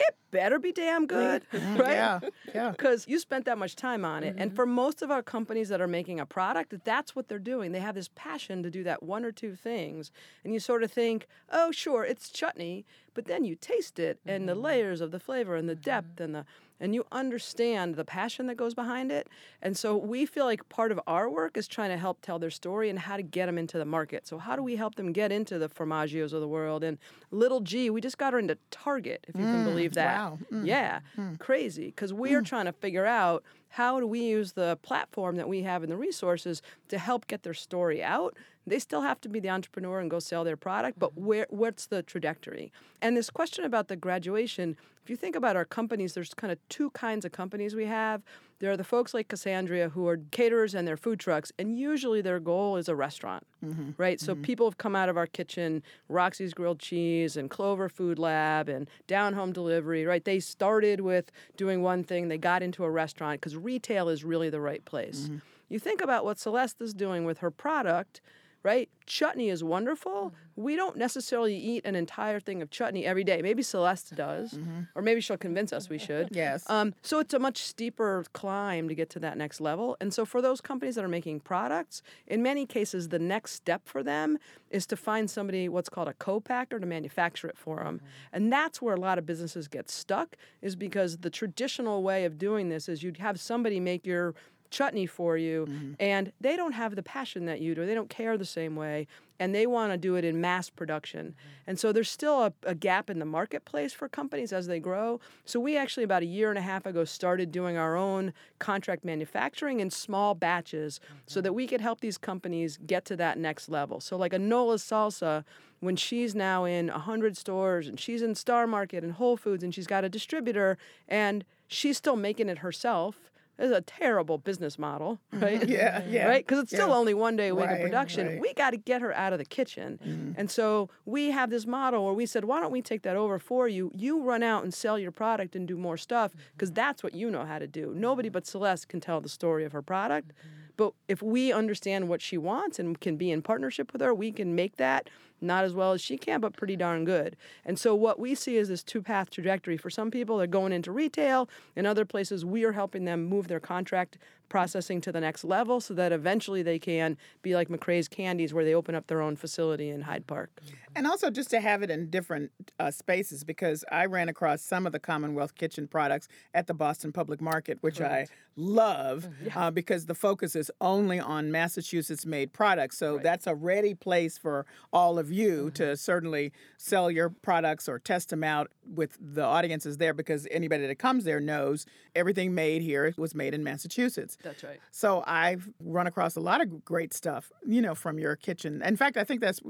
[0.00, 1.92] It better be damn good, right?
[1.92, 2.20] Yeah,
[2.52, 2.70] yeah.
[2.72, 4.34] Because you spent that much time on it.
[4.36, 7.72] And for most of our companies that are making a product, that's what they're doing.
[7.72, 10.10] They have this passion to do that one or two things.
[10.42, 12.84] And you sort of think, oh, sure, it's chutney.
[13.14, 14.62] But then you taste it and the mm-hmm.
[14.62, 15.82] layers of the flavor and the mm-hmm.
[15.82, 16.44] depth and the
[16.80, 19.28] and you understand the passion that goes behind it.
[19.62, 22.50] And so we feel like part of our work is trying to help tell their
[22.50, 24.26] story and how to get them into the market.
[24.26, 26.82] So how do we help them get into the Formaggios of the world?
[26.82, 26.98] And
[27.30, 30.16] Little G, we just got her into Target, if you can mm, believe that.
[30.16, 30.38] wow.
[30.52, 30.66] Mm.
[30.66, 31.38] Yeah, mm.
[31.38, 31.86] crazy.
[31.86, 32.46] Because we are mm.
[32.46, 35.96] trying to figure out how do we use the platform that we have and the
[35.96, 38.36] resources to help get their story out.
[38.64, 41.26] They still have to be the entrepreneur and go sell their product, but mm-hmm.
[41.26, 42.72] where what's the trajectory?
[43.02, 46.58] And this question about the graduation, if you think about our companies, there's kind of
[46.68, 48.22] two kinds of companies we have.
[48.60, 52.20] There are the folks like Cassandra who are caterers and their food trucks, and usually
[52.20, 53.90] their goal is a restaurant, mm-hmm.
[53.96, 54.20] right?
[54.20, 54.42] So mm-hmm.
[54.42, 58.88] people have come out of our kitchen, Roxy's Grilled Cheese and Clover Food Lab and
[59.06, 60.24] Down Home Delivery, right?
[60.24, 64.50] They started with doing one thing, they got into a restaurant because retail is really
[64.50, 65.22] the right place.
[65.24, 65.38] Mm-hmm.
[65.68, 68.20] You think about what Celeste is doing with her product,
[68.64, 68.88] right?
[69.06, 70.12] Chutney is wonderful.
[70.12, 70.62] Mm-hmm.
[70.62, 73.42] We don't necessarily eat an entire thing of chutney every day.
[73.42, 74.82] Maybe Celeste does, mm-hmm.
[74.94, 76.30] or maybe she'll convince us we should.
[76.34, 76.68] Yes.
[76.68, 79.96] Um, so it's a much steeper climb to get to that next level.
[80.00, 83.82] And so for those companies that are making products, in many cases, the next step
[83.84, 84.38] for them
[84.70, 87.96] is to find somebody what's called a co-packer to manufacture it for them.
[87.96, 88.06] Mm-hmm.
[88.32, 92.38] And that's where a lot of businesses get stuck, is because the traditional way of
[92.38, 94.34] doing this is you'd have somebody make your
[94.74, 95.92] chutney for you mm-hmm.
[96.00, 99.06] and they don't have the passion that you do they don't care the same way
[99.40, 101.26] and they want to do it in mass production.
[101.26, 101.70] Mm-hmm.
[101.70, 105.20] And so there's still a, a gap in the marketplace for companies as they grow.
[105.44, 109.04] So we actually about a year and a half ago started doing our own contract
[109.04, 111.44] manufacturing in small batches so mm-hmm.
[111.44, 114.00] that we could help these companies get to that next level.
[114.00, 115.44] So like a nola salsa
[115.80, 119.74] when she's now in 100 stores and she's in star market and whole foods and
[119.74, 125.20] she's got a distributor and she's still making it herself it's a terrible business model,
[125.32, 125.44] mm-hmm.
[125.44, 125.68] right?
[125.74, 126.12] Yeah, mm-hmm.
[126.12, 126.46] yeah, Right?
[126.46, 126.94] Because it's still yeah.
[126.94, 128.26] only one day a week Right, of production.
[128.26, 128.40] right.
[128.40, 129.98] We got to get her out of the kitchen.
[130.04, 130.32] Mm-hmm.
[130.36, 133.38] And so we have this model where we said, why don't we take that over
[133.38, 133.90] for you?
[133.94, 137.30] You run out and sell your product and do more stuff because that's what you
[137.30, 137.92] know how to do.
[137.94, 140.32] Nobody but Celeste can tell the story of her product.
[140.76, 144.32] But if we understand what she wants and can be in partnership with her, we
[144.32, 145.08] can make that
[145.40, 147.36] not as well as she can, but pretty darn good.
[147.64, 149.76] And so what we see is this two path trajectory.
[149.76, 151.48] For some people, they're going into retail.
[151.76, 154.18] In other places, we are helping them move their contract
[154.48, 158.64] processing to the next level so that eventually they can be like McRae's Candies, where
[158.64, 160.50] they open up their own facility in Hyde Park.
[160.94, 164.86] And also just to have it in different uh, spaces because I ran across some
[164.86, 170.06] of the Commonwealth Kitchen products at the Boston Public Market, which I love uh, because
[170.06, 172.96] the focus is only on Massachusetts made products.
[172.96, 175.74] So that's a ready place for all of you mm-hmm.
[175.74, 180.86] to certainly sell your products or test them out with the audiences there because anybody
[180.86, 184.36] that comes there knows everything made here was made in Massachusetts.
[184.42, 184.80] That's right.
[184.90, 188.82] So I've run across a lot of great stuff, you know, from your kitchen.
[188.82, 189.60] In fact, I think that's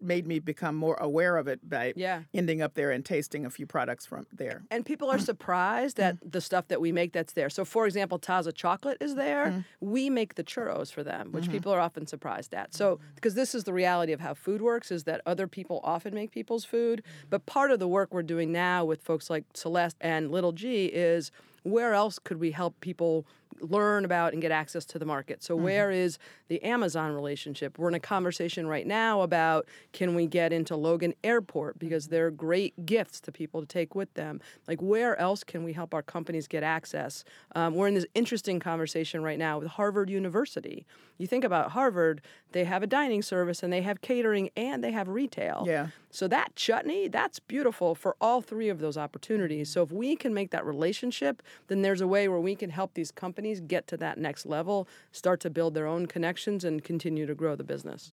[0.00, 2.22] made me become more aware of it by Yeah.
[2.34, 4.62] ending up there and tasting a few products from there.
[4.70, 6.32] And people are surprised at mm.
[6.32, 7.50] the stuff that we make that's there.
[7.50, 9.46] So, for example, Taza chocolate is there.
[9.46, 9.60] Mm-hmm.
[9.80, 11.52] We make the churros for them, which mm-hmm.
[11.52, 12.74] people are often surprised at.
[12.74, 13.14] So, mm-hmm.
[13.14, 16.30] because this is the reality of how food works, is that other people often make
[16.30, 17.02] people's food.
[17.30, 20.86] But part of the work we're doing now with folks like Celeste and Little G
[20.86, 21.30] is
[21.62, 23.26] where else could we help people
[23.60, 25.42] learn about and get access to the market.
[25.42, 27.78] So where is the Amazon relationship?
[27.78, 32.30] We're in a conversation right now about can we get into Logan Airport because they're
[32.30, 34.40] great gifts to people to take with them.
[34.68, 37.24] Like where else can we help our companies get access?
[37.54, 40.86] Um, we're in this interesting conversation right now with Harvard University.
[41.18, 42.20] You think about Harvard,
[42.52, 45.64] they have a dining service and they have catering and they have retail.
[45.66, 45.88] Yeah.
[46.10, 49.68] So that chutney, that's beautiful for all three of those opportunities.
[49.68, 52.94] So if we can make that relationship, then there's a way where we can help
[52.94, 57.26] these companies get to that next level, start to build their own connections and continue
[57.26, 58.12] to grow the business.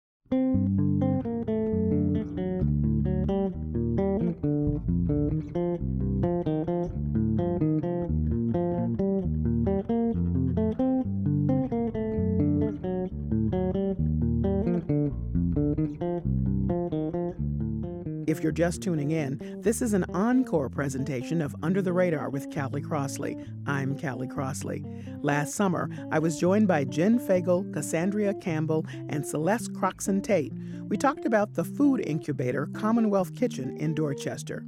[18.34, 22.52] If you're just tuning in, this is an encore presentation of Under the Radar with
[22.52, 23.38] Callie Crossley.
[23.68, 24.84] I'm Callie Crossley.
[25.22, 30.52] Last summer, I was joined by Jen Faigel, Cassandra Campbell, and Celeste Croxon Tate.
[30.88, 34.66] We talked about the food incubator Commonwealth Kitchen in Dorchester.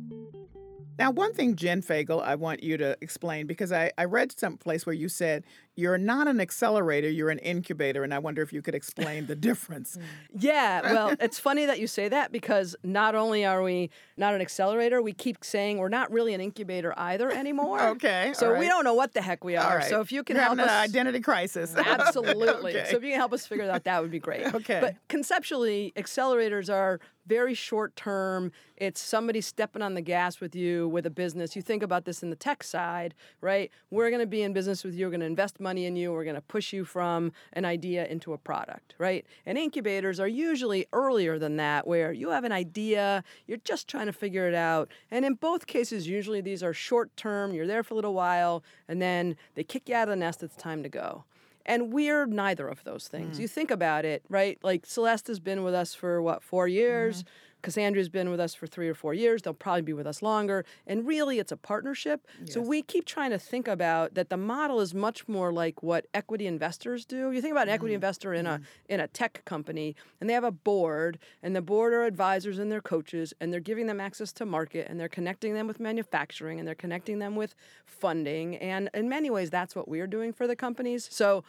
[0.99, 4.85] Now, one thing, Jen Faigel, I want you to explain because I, I read someplace
[4.85, 5.43] where you said
[5.75, 9.35] you're not an accelerator, you're an incubator, and I wonder if you could explain the
[9.35, 9.97] difference.
[10.37, 14.41] Yeah, well, it's funny that you say that because not only are we not an
[14.41, 17.81] accelerator, we keep saying we're not really an incubator either anymore.
[17.81, 18.31] okay.
[18.35, 19.77] So all we don't know what the heck we are.
[19.77, 19.89] right.
[19.89, 21.75] So if you can You're help us, an identity crisis.
[21.77, 22.75] absolutely.
[22.75, 22.89] Okay.
[22.91, 24.53] So if you can help us figure that out, that would be great.
[24.53, 24.79] Okay.
[24.81, 28.51] But conceptually, accelerators are very short term.
[28.77, 31.55] It's somebody stepping on the gas with you with a business.
[31.55, 33.71] You think about this in the tech side, right?
[33.89, 35.05] We're going to be in business with you.
[35.05, 36.13] We're going to invest money in you.
[36.13, 39.25] We're going to push you from an idea into a product, right?
[39.45, 44.05] And incubators are usually earlier than that, where you have an idea, you're just trying
[44.05, 44.89] to figure it out.
[45.11, 47.53] And in both cases, usually these are short term.
[47.53, 50.43] You're there for a little while, and then they kick you out of the nest.
[50.43, 51.25] It's time to go.
[51.65, 53.37] And we're neither of those things.
[53.37, 53.41] Mm.
[53.41, 54.59] You think about it, right?
[54.61, 57.23] Like Celeste has been with us for what, four years?
[57.23, 57.29] Mm-hmm.
[57.65, 59.41] Cassandra's been with us for three or four years.
[59.41, 60.63] They'll probably be with us longer.
[60.85, 62.27] And really, it's a partnership.
[62.45, 66.05] So we keep trying to think about that the model is much more like what
[66.13, 67.31] equity investors do.
[67.31, 68.03] You think about an equity mm-hmm.
[68.03, 68.63] investor in a mm-hmm.
[68.93, 72.71] in a tech company, and they have a board, and the board are advisors and
[72.71, 76.59] they're coaches, and they're giving them access to market, and they're connecting them with manufacturing,
[76.59, 78.57] and they're connecting them with funding.
[78.57, 81.07] And in many ways, that's what we're doing for the companies.
[81.11, 81.43] So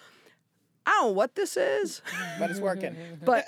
[0.87, 2.01] I don't know what this is,
[2.38, 2.96] but it's working.
[3.25, 3.44] but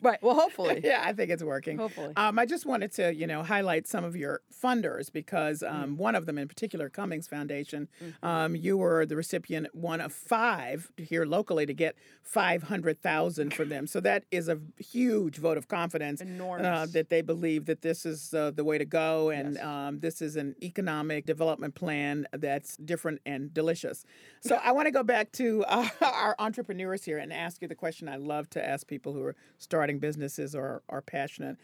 [0.00, 0.22] right.
[0.22, 0.80] Well, hopefully.
[0.84, 1.76] yeah, I think it's working.
[1.76, 2.14] Hopefully.
[2.16, 6.14] Um, I just wanted to, you know, highlight some of your funders because um, one
[6.14, 7.88] of them in particular, Cummings Foundation,
[8.22, 13.52] um, you were the recipient, one of five here locally to get five hundred thousand
[13.52, 13.86] for them.
[13.86, 16.92] So that is a huge vote of confidence uh, Enormous.
[16.92, 20.36] that they believe that this is uh, the way to go, and um, this is
[20.36, 24.04] an economic development plan that's different and delicious.
[24.40, 26.34] So I want to go back to uh, our
[26.78, 29.98] entrepreneurs here and ask you the question I love to ask people who are starting
[29.98, 31.56] businesses or are passionate.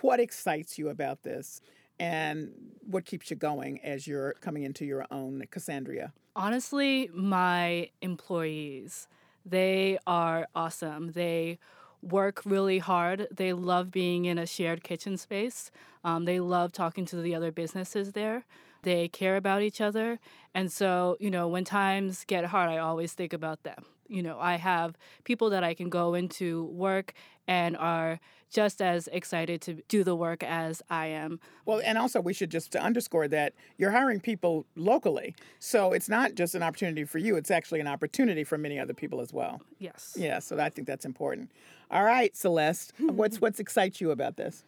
[0.00, 1.60] What excites you about this?
[2.00, 2.50] And
[2.84, 6.12] what keeps you going as you're coming into your own Cassandra?
[6.34, 9.06] Honestly, my employees,
[9.46, 11.12] they are awesome.
[11.12, 11.58] They
[12.02, 13.28] work really hard.
[13.30, 15.70] They love being in a shared kitchen space.
[16.02, 18.44] Um, they love talking to the other businesses there.
[18.82, 20.18] They care about each other.
[20.54, 23.84] And so, you know, when times get hard, I always think about them.
[24.08, 27.14] You know, I have people that I can go into work
[27.48, 31.40] and are just as excited to do the work as I am.
[31.64, 35.34] Well, and also we should just to underscore that you're hiring people locally.
[35.58, 38.94] So it's not just an opportunity for you, it's actually an opportunity for many other
[38.94, 39.60] people as well.
[39.78, 40.14] Yes.
[40.16, 41.50] Yeah, so I think that's important.
[41.90, 44.64] All right, Celeste, what's what's excites you about this?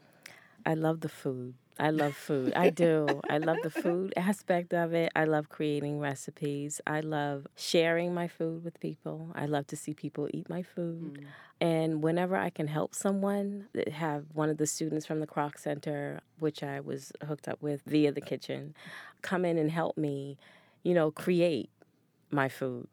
[0.66, 1.54] I love the food.
[1.78, 2.52] I love food.
[2.54, 3.20] I do.
[3.30, 5.12] I love the food aspect of it.
[5.14, 6.80] I love creating recipes.
[6.86, 9.30] I love sharing my food with people.
[9.34, 11.20] I love to see people eat my food.
[11.20, 11.24] Mm.
[11.60, 16.20] And whenever I can help someone, have one of the students from the Kroc Center,
[16.38, 18.74] which I was hooked up with via the kitchen,
[19.22, 20.38] come in and help me,
[20.82, 21.70] you know, create
[22.30, 22.88] my food.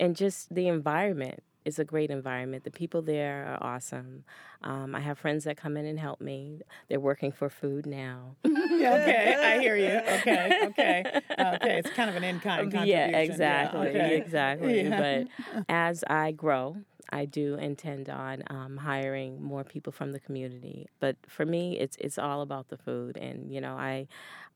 [0.00, 2.64] And just the environment is a great environment.
[2.64, 4.24] The people there are awesome.
[4.62, 6.60] Um, I have friends that come in and help me.
[6.88, 8.36] They're working for food now.
[8.46, 10.00] okay, I hear you.
[10.20, 11.04] Okay, okay,
[11.40, 11.78] okay.
[11.78, 13.10] It's kind of an in-kind contribution.
[13.10, 14.16] Yeah, exactly, okay.
[14.16, 14.82] exactly.
[14.82, 15.26] Yeah.
[15.44, 16.76] But as I grow,
[17.10, 20.88] I do intend on um, hiring more people from the community.
[20.98, 24.08] But for me, it's it's all about the food, and you know, I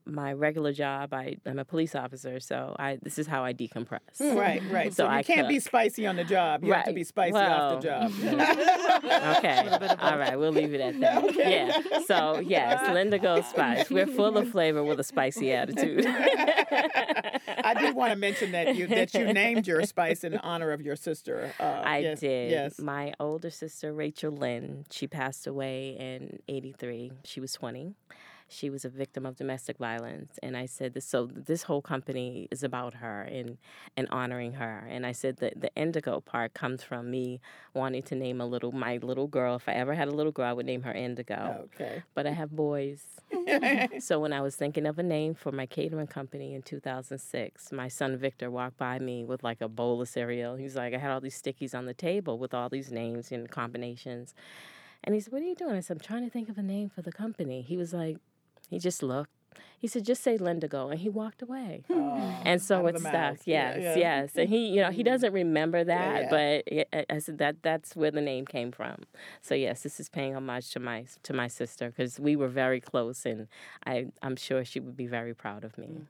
[0.06, 4.00] my regular job, I I'm a police officer, so I this is how I decompress.
[4.20, 4.86] Right, right.
[4.96, 6.64] So, you I can't be spicy on the job.
[6.64, 8.12] You have to be spicy off the job.
[9.38, 9.96] okay.
[10.00, 11.34] All right, we'll leave it at that.
[11.46, 11.80] Yeah.
[12.06, 13.90] So yes, Lindigo Spice.
[13.90, 16.06] We're full of flavor with a spicy attitude.
[16.06, 20.80] I did want to mention that you that you named your spice in honor of
[20.80, 21.52] your sister.
[21.58, 22.50] Uh, I yes, did.
[22.50, 22.78] Yes.
[22.78, 27.12] My older sister, Rachel Lynn, she passed away in 83.
[27.24, 27.94] She was 20.
[28.48, 30.38] She was a victim of domestic violence.
[30.42, 33.58] And I said, this, so this whole company is about her and,
[33.96, 34.86] and honoring her.
[34.88, 37.40] And I said that the indigo part comes from me
[37.74, 39.56] wanting to name a little, my little girl.
[39.56, 41.68] If I ever had a little girl, I would name her Indigo.
[41.74, 42.02] Okay.
[42.14, 43.02] But I have boys.
[44.00, 47.88] so when I was thinking of a name for my catering company in 2006, my
[47.88, 50.56] son Victor walked by me with like a bowl of cereal.
[50.56, 53.50] He's like, I had all these stickies on the table with all these names and
[53.50, 54.34] combinations.
[55.04, 55.74] And he said, What are you doing?
[55.74, 57.62] I said, I'm trying to think of a name for the company.
[57.62, 58.18] He was like,
[58.68, 59.30] he just looked.
[59.78, 60.90] He said, just say Lindigo.
[60.90, 61.84] And he walked away.
[61.90, 63.12] Oh, and so it stuck.
[63.44, 63.94] Yes, yeah.
[63.96, 64.32] yes.
[64.36, 66.30] And he, you know, he doesn't remember that, yeah.
[66.30, 69.02] but it, I- uh, I said that that's where the name came from.
[69.42, 72.80] So yes, this is paying homage to my to my sister because we were very
[72.80, 73.48] close, and
[73.86, 76.06] I I'm sure she would be very proud of me.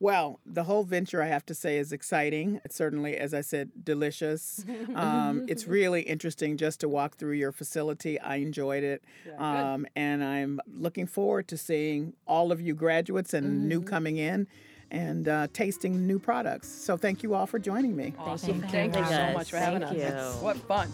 [0.00, 2.60] Well, the whole venture, I have to say, is exciting.
[2.64, 4.64] It's certainly, as I said, delicious.
[4.94, 8.18] Um, it's really interesting just to walk through your facility.
[8.18, 9.04] I enjoyed it.
[9.36, 14.48] Um, and I'm looking forward to seeing all of you graduates and new coming in
[14.90, 16.68] and uh, tasting new products.
[16.68, 18.14] So thank you all for joining me.
[18.18, 18.62] Awesome.
[18.62, 20.36] for Thank you so much for having Thank us.
[20.36, 20.42] you.
[20.44, 20.90] What fun.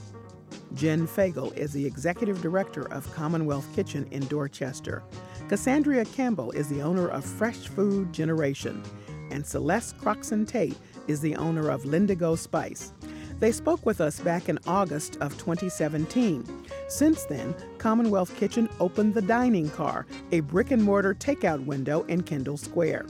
[0.74, 5.02] Jen Faigel is the executive director of Commonwealth Kitchen in Dorchester.
[5.49, 8.82] Cassandra Campbell is the owner of Fresh Food Generation.
[9.30, 10.76] And Celeste Croxon Tate
[11.07, 12.95] is the owner of Lindigo Spice.
[13.40, 16.47] They spoke with us back in August of 2017.
[16.88, 22.22] Since then, Commonwealth Kitchen opened the dining car, a brick and mortar takeout window in
[22.22, 23.05] Kendall Square.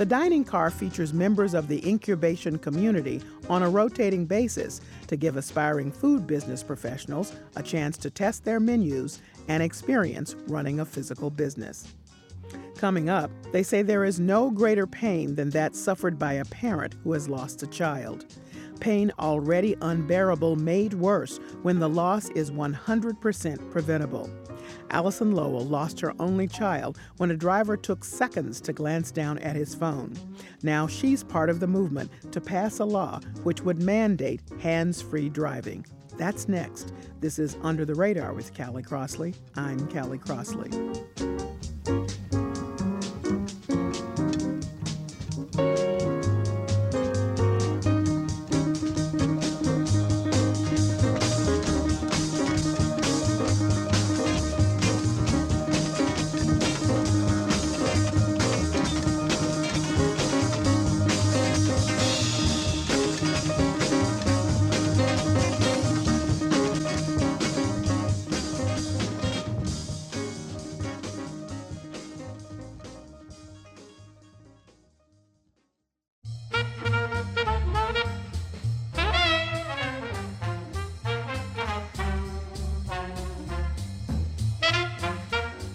[0.00, 3.20] The dining car features members of the incubation community
[3.50, 8.60] on a rotating basis to give aspiring food business professionals a chance to test their
[8.60, 11.86] menus and experience running a physical business.
[12.78, 16.94] Coming up, they say there is no greater pain than that suffered by a parent
[17.04, 18.24] who has lost a child.
[18.80, 24.30] Pain already unbearable made worse when the loss is 100% preventable.
[24.90, 29.56] Allison Lowell lost her only child when a driver took seconds to glance down at
[29.56, 30.14] his phone.
[30.62, 35.28] Now she's part of the movement to pass a law which would mandate hands free
[35.28, 35.86] driving.
[36.16, 36.92] That's next.
[37.20, 39.34] This is Under the Radar with Callie Crossley.
[39.56, 40.70] I'm Callie Crossley.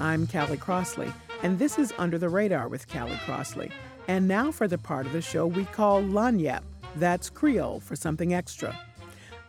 [0.05, 3.71] I'm Callie Crossley, and this is Under the Radar with Callie Crossley.
[4.07, 6.61] And now for the part of the show we call Lagniappe.
[6.97, 8.79] That's Creole for something extra.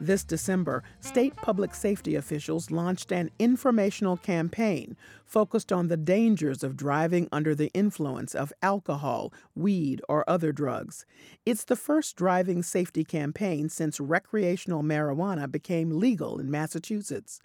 [0.01, 4.97] This December, state public safety officials launched an informational campaign
[5.27, 11.05] focused on the dangers of driving under the influence of alcohol, weed, or other drugs.
[11.45, 17.41] It's the first driving safety campaign since recreational marijuana became legal in Massachusetts.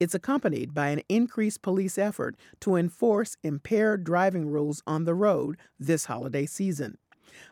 [0.00, 5.56] It's accompanied by an increased police effort to enforce impaired driving rules on the road
[5.78, 6.98] this holiday season.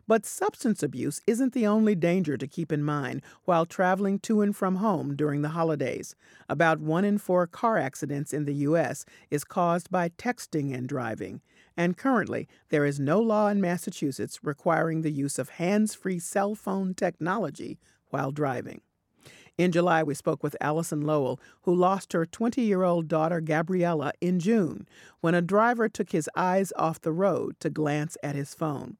[0.07, 4.55] But substance abuse isn't the only danger to keep in mind while traveling to and
[4.55, 6.15] from home during the holidays.
[6.49, 9.05] About one in four car accidents in the U.S.
[9.31, 11.41] is caused by texting and driving.
[11.77, 16.55] And currently, there is no law in Massachusetts requiring the use of hands free cell
[16.55, 17.79] phone technology
[18.11, 18.83] while driving.
[19.59, 24.13] In July, we spoke with Allison Lowell, who lost her 20 year old daughter Gabriella
[24.21, 24.87] in June
[25.21, 28.97] when a driver took his eyes off the road to glance at his phone.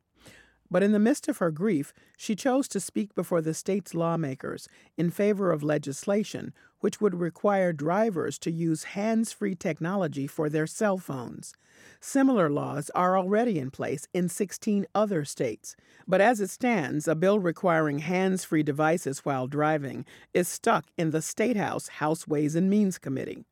[0.73, 4.71] But in the midst of her grief, she chose to speak before the state's lawmakers
[4.97, 10.67] in favor of legislation which would require drivers to use hands free technology for their
[10.67, 11.53] cell phones.
[12.01, 15.77] Similar laws are already in place in 16 other states.
[16.09, 21.11] But as it stands, a bill requiring hands free devices while driving is stuck in
[21.11, 23.45] the State House House Ways and Means Committee.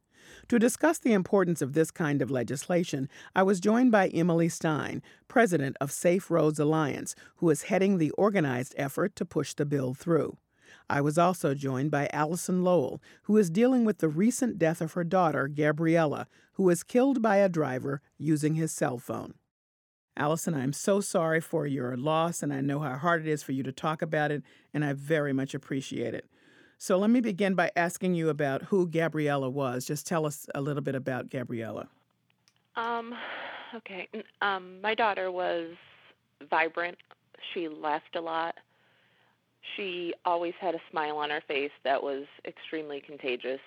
[0.51, 5.01] To discuss the importance of this kind of legislation, I was joined by Emily Stein,
[5.29, 9.95] president of Safe Roads Alliance, who is heading the organized effort to push the bill
[9.95, 10.39] through.
[10.89, 14.95] I was also joined by Allison Lowell, who is dealing with the recent death of
[14.95, 19.35] her daughter, Gabriella, who was killed by a driver using his cell phone.
[20.17, 23.53] Allison, I'm so sorry for your loss, and I know how hard it is for
[23.53, 24.43] you to talk about it,
[24.75, 26.29] and I very much appreciate it.
[26.83, 29.85] So let me begin by asking you about who Gabriella was.
[29.85, 31.91] Just tell us a little bit about Gabriella.
[32.75, 33.13] Um,
[33.77, 34.09] okay.
[34.41, 35.67] Um, my daughter was
[36.49, 36.97] vibrant.
[37.53, 38.55] She laughed a lot.
[39.77, 43.61] She always had a smile on her face that was extremely contagious.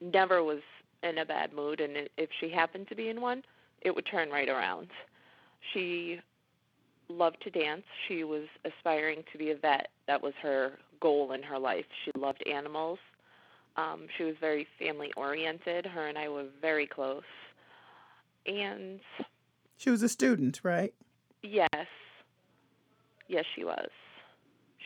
[0.00, 0.60] Never was
[1.02, 3.42] in a bad mood, and if she happened to be in one,
[3.82, 4.86] it would turn right around.
[5.72, 6.20] She
[7.08, 7.82] loved to dance.
[8.06, 9.88] She was aspiring to be a vet.
[10.06, 11.84] That was her goal in her life.
[12.04, 12.98] She loved animals.
[13.76, 15.84] Um, she was very family oriented.
[15.84, 17.22] Her and I were very close.
[18.46, 19.00] And
[19.76, 20.94] She was a student, right?
[21.42, 21.86] Yes.
[23.28, 23.88] Yes, she was.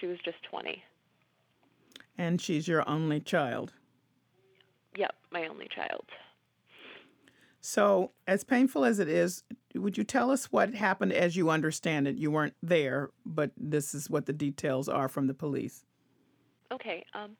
[0.00, 0.82] She was just 20.
[2.16, 3.74] And she's your only child.
[4.96, 6.04] Yep, my only child.
[7.60, 9.44] So, as painful as it is,
[9.74, 12.16] would you tell us what happened as you understand it?
[12.16, 15.84] You weren't there, but this is what the details are from the police.
[16.72, 17.04] Okay.
[17.14, 17.36] Um,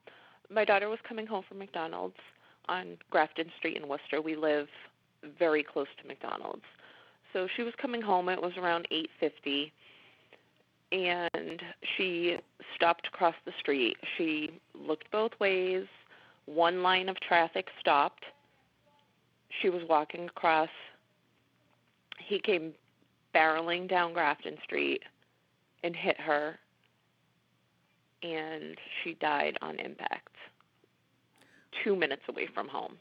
[0.49, 2.17] my daughter was coming home from McDonald's
[2.67, 4.21] on Grafton Street in Worcester.
[4.21, 4.67] We live
[5.37, 6.63] very close to McDonald's.
[7.33, 8.29] So she was coming home.
[8.29, 9.71] It was around 8:50
[10.91, 11.61] and
[11.95, 12.37] she
[12.75, 13.97] stopped across the street.
[14.17, 15.85] She looked both ways.
[16.45, 18.23] One line of traffic stopped.
[19.61, 20.69] She was walking across.
[22.17, 22.73] He came
[23.35, 25.03] barreling down Grafton Street
[25.83, 26.57] and hit her,
[28.23, 30.35] and she died on impact,
[31.83, 32.97] two minutes away from home.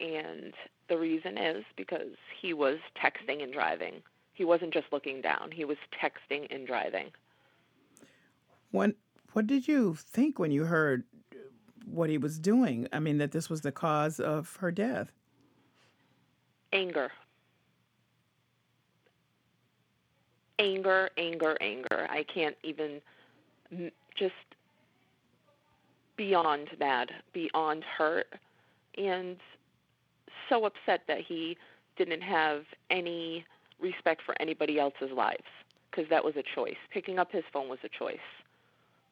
[0.00, 0.52] And
[0.88, 4.02] the reason is because he was texting and driving.
[4.32, 7.10] He wasn't just looking down, he was texting and driving.
[8.72, 8.96] When,
[9.32, 11.04] what did you think when you heard
[11.86, 12.88] what he was doing?
[12.92, 15.12] I mean, that this was the cause of her death?
[16.72, 17.12] Anger.
[20.58, 22.06] Anger, anger, anger.
[22.10, 23.00] I can't even
[24.16, 24.34] just
[26.16, 28.28] beyond mad, beyond hurt,
[28.96, 29.36] and
[30.48, 31.56] so upset that he
[31.96, 33.44] didn't have any
[33.80, 35.42] respect for anybody else's lives
[35.90, 36.76] because that was a choice.
[36.90, 38.18] Picking up his phone was a choice.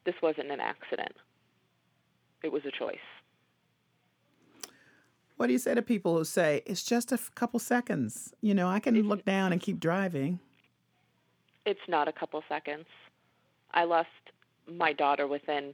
[0.05, 1.13] This wasn't an accident.
[2.41, 2.97] It was a choice.
[5.37, 8.33] What do you say to people who say it's just a couple seconds?
[8.41, 10.39] You know, I can look down and keep driving.
[11.65, 12.85] It's not a couple seconds.
[13.73, 14.09] I lost
[14.67, 15.73] my daughter within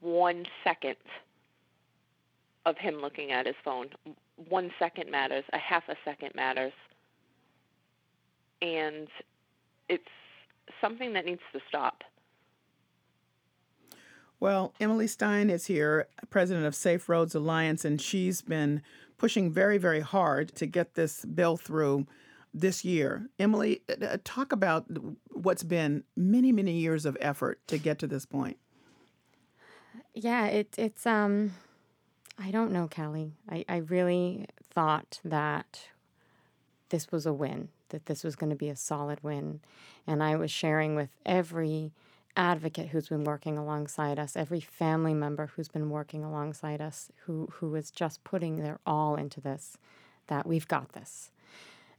[0.00, 0.96] one second
[2.66, 3.88] of him looking at his phone.
[4.48, 6.72] One second matters, a half a second matters.
[8.60, 9.08] And
[9.88, 10.04] it's
[10.80, 12.02] something that needs to stop.
[14.40, 18.82] Well, Emily Stein is here, president of Safe Roads Alliance, and she's been
[19.16, 22.06] pushing very, very hard to get this bill through
[22.54, 23.28] this year.
[23.38, 24.86] Emily, uh, uh, talk about
[25.32, 28.56] what's been many, many years of effort to get to this point.
[30.14, 31.52] Yeah, it, it's um,
[32.38, 33.34] I don't know, Callie.
[33.48, 35.88] I, I really thought that
[36.88, 39.60] this was a win, that this was going to be a solid win,
[40.06, 41.92] and I was sharing with every
[42.36, 47.48] advocate who's been working alongside us, every family member who's been working alongside us, who
[47.54, 49.76] who is just putting their all into this,
[50.28, 51.30] that we've got this.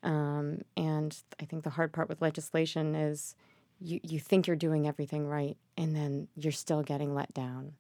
[0.04, 3.36] Um, and I think the hard part with legislation is
[3.80, 7.74] you, you think you're doing everything right, and then you're still getting let down.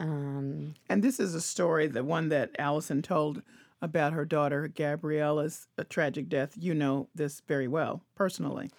[0.00, 3.42] Um, and this is a story, the one that Allison told
[3.80, 6.54] about her daughter Gabriella's tragic death.
[6.56, 8.70] You know this very well personally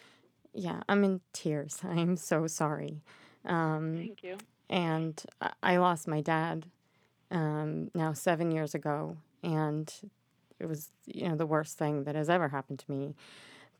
[0.53, 1.79] yeah, I'm in tears.
[1.83, 3.01] I'm so sorry.
[3.45, 4.37] Um, Thank you.
[4.69, 5.21] And
[5.63, 6.67] I lost my dad
[7.31, 9.91] um, now seven years ago, and
[10.59, 13.15] it was you know the worst thing that has ever happened to me.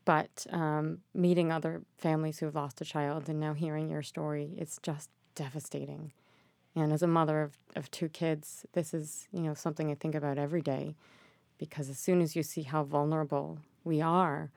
[0.04, 4.54] But um, meeting other families who have lost a child and now hearing your story,
[4.56, 6.12] it's just devastating.
[6.74, 10.14] And as a mother of, of two kids, this is you know something I think
[10.14, 10.94] about every day,
[11.58, 14.50] because as soon as you see how vulnerable we are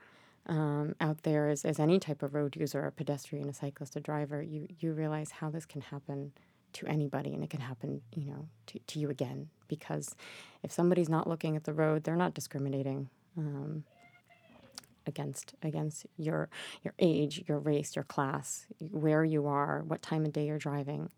[0.46, 4.00] um, out there as, as any type of road user, a pedestrian, a cyclist, a
[4.00, 6.32] driver, you, you realize how this can happen
[6.74, 9.48] to anybody and it can happen, you know, to, to you again.
[9.68, 10.14] Because
[10.62, 13.08] if somebody's not looking at the road, they're not discriminating.
[13.36, 13.84] Um,
[15.06, 16.48] against against your
[16.82, 21.10] your age, your race, your class, where you are, what time of day you're driving.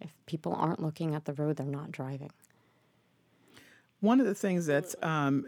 [0.00, 2.30] If people aren't looking at the road, they're not driving.
[4.00, 5.46] One of the things that's um,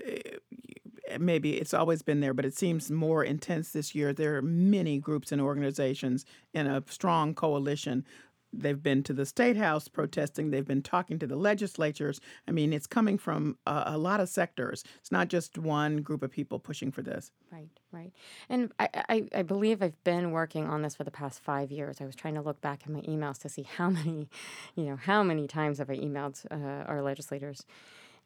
[1.19, 4.13] maybe it's always been there, but it seems more intense this year.
[4.13, 8.05] There are many groups and organizations in a strong coalition.
[8.59, 10.51] They've been to the state house protesting.
[10.51, 12.21] They've been talking to the legislatures.
[12.47, 14.85] I mean, it's coming from a, a lot of sectors.
[15.01, 17.33] It's not just one group of people pushing for this.
[17.53, 18.13] Right, right.
[18.49, 22.01] And I, I, I believe I've been working on this for the past five years.
[22.01, 24.29] I was trying to look back in my emails to see how many,
[24.75, 27.65] you know, how many times have I emailed uh, our legislators.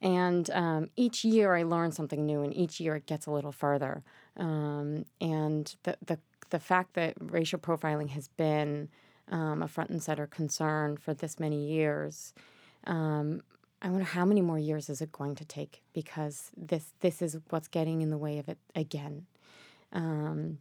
[0.00, 3.52] And um, each year I learn something new, and each year it gets a little
[3.52, 4.02] further.
[4.36, 6.18] Um, and the, the,
[6.50, 8.88] the fact that racial profiling has been
[9.30, 12.34] um, a front and center concern for this many years,
[12.84, 13.42] um,
[13.80, 17.38] I wonder how many more years is it going to take because this this is
[17.50, 19.26] what's getting in the way of it again.
[19.92, 20.58] Um,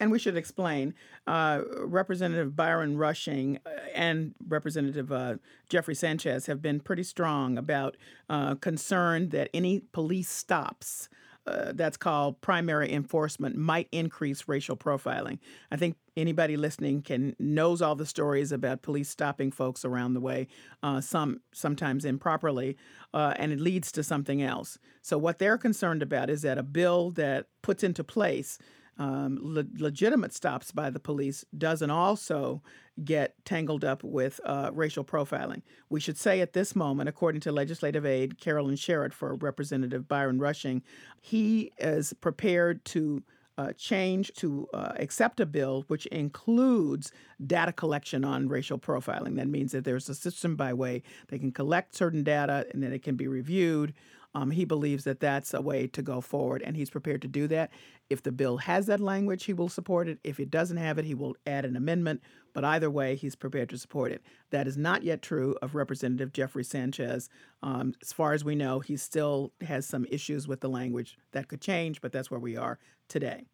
[0.00, 0.94] and we should explain
[1.26, 5.36] uh, Representative Byron Rushing uh, and Representative uh,
[5.68, 7.96] Jeffrey Sanchez have been pretty strong about
[8.28, 11.08] uh, concern that any police stops
[11.46, 15.38] uh, that's called primary enforcement might increase racial profiling.
[15.70, 20.20] I think anybody listening can knows all the stories about police stopping folks around the
[20.20, 20.48] way,
[20.82, 22.76] uh, some sometimes improperly,
[23.12, 24.78] uh, and it leads to something else.
[25.02, 28.58] So what they're concerned about is that a bill that puts into place
[28.98, 32.62] um, le- legitimate stops by the police doesn't also
[33.04, 35.62] get tangled up with uh, racial profiling.
[35.88, 40.38] We should say at this moment, according to legislative aide Carolyn Sherrod for Representative Byron
[40.38, 40.82] Rushing,
[41.20, 43.24] he is prepared to
[43.56, 47.12] uh, change to uh, accept a bill which includes
[47.44, 49.36] data collection on racial profiling.
[49.36, 52.92] That means that there's a system by way they can collect certain data and then
[52.92, 53.94] it can be reviewed.
[54.34, 57.46] Um, he believes that that's a way to go forward, and he's prepared to do
[57.48, 57.70] that.
[58.10, 60.18] If the bill has that language, he will support it.
[60.24, 62.20] If it doesn't have it, he will add an amendment.
[62.52, 64.22] But either way, he's prepared to support it.
[64.50, 67.28] That is not yet true of Representative Jeffrey Sanchez.
[67.62, 71.48] Um, as far as we know, he still has some issues with the language that
[71.48, 72.78] could change, but that's where we are
[73.08, 73.44] today.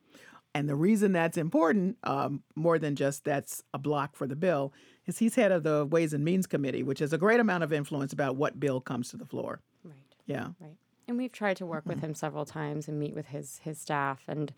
[0.55, 4.73] And the reason that's important, um, more than just that's a block for the bill,
[5.07, 7.73] is he's head of the Ways and Means Committee, which has a great amount of
[7.73, 9.61] influence about what bill comes to the floor.
[10.27, 10.49] Yeah.
[10.61, 10.77] Right.
[11.09, 11.91] And we've tried to work Mm-hmm.
[11.91, 14.23] with him several times and meet with his his staff.
[14.29, 14.53] And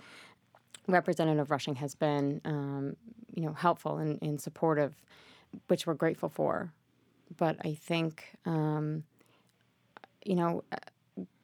[0.88, 2.96] Representative Rushing has been, um,
[3.34, 4.94] you know, helpful and, and supportive,
[5.68, 6.72] which we're grateful for.
[7.36, 9.04] But I think, um,
[10.24, 10.76] you know, uh,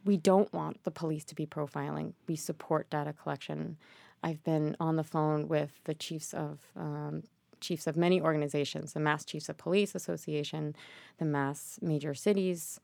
[0.05, 2.13] we don't want the police to be profiling.
[2.27, 3.77] We support data collection.
[4.23, 7.23] I've been on the phone with the chiefs of um,
[7.61, 10.75] chiefs of many organizations, the Mass Chiefs of Police Association,
[11.19, 12.81] the Mass Major Cities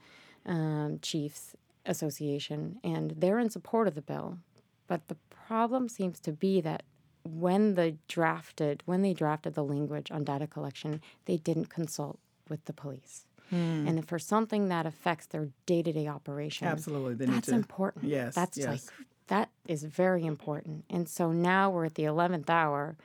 [0.47, 1.55] um, Chiefs
[1.87, 4.39] Association, and they're in support of the bill.
[4.87, 5.17] But the
[5.49, 6.83] problem seems to be that
[7.23, 12.19] when the drafted when they drafted the language on data collection, they didn't consult
[12.49, 13.27] with the police.
[13.51, 13.87] Hmm.
[13.89, 18.05] And for something that affects their day-to-day operation, Absolutely, they that's to- important.
[18.05, 18.67] Yes, that's yes.
[18.69, 18.81] like
[19.29, 20.85] that is very important.
[20.91, 22.97] And so now we're at the eleventh hour,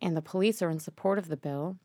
[0.00, 1.76] and the police are in support of the bill,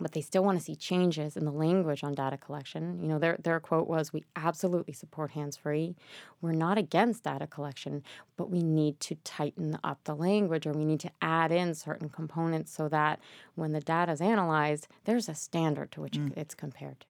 [0.00, 3.00] but they still want to see changes in the language on data collection.
[3.00, 5.96] You know, their their quote was, "We absolutely support hands-free.
[6.40, 8.02] We're not against data collection,
[8.36, 12.08] but we need to tighten up the language, or we need to add in certain
[12.08, 13.20] components so that
[13.54, 16.36] when the data is analyzed, there's a standard to which mm.
[16.36, 17.06] it's compared to."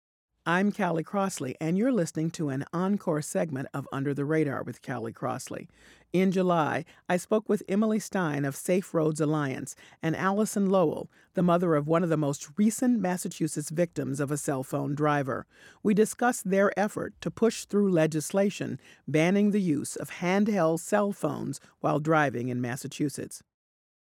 [0.47, 4.83] I'm Callie Crossley, and you're listening to an encore segment of Under the Radar with
[4.83, 5.69] Callie Crossley.
[6.13, 11.43] In July, I spoke with Emily Stein of Safe Roads Alliance and Allison Lowell, the
[11.43, 15.47] mother of one of the most recent Massachusetts victims of a cell phone driver.
[15.83, 18.79] We discussed their effort to push through legislation
[19.09, 23.43] banning the use of handheld cell phones while driving in Massachusetts.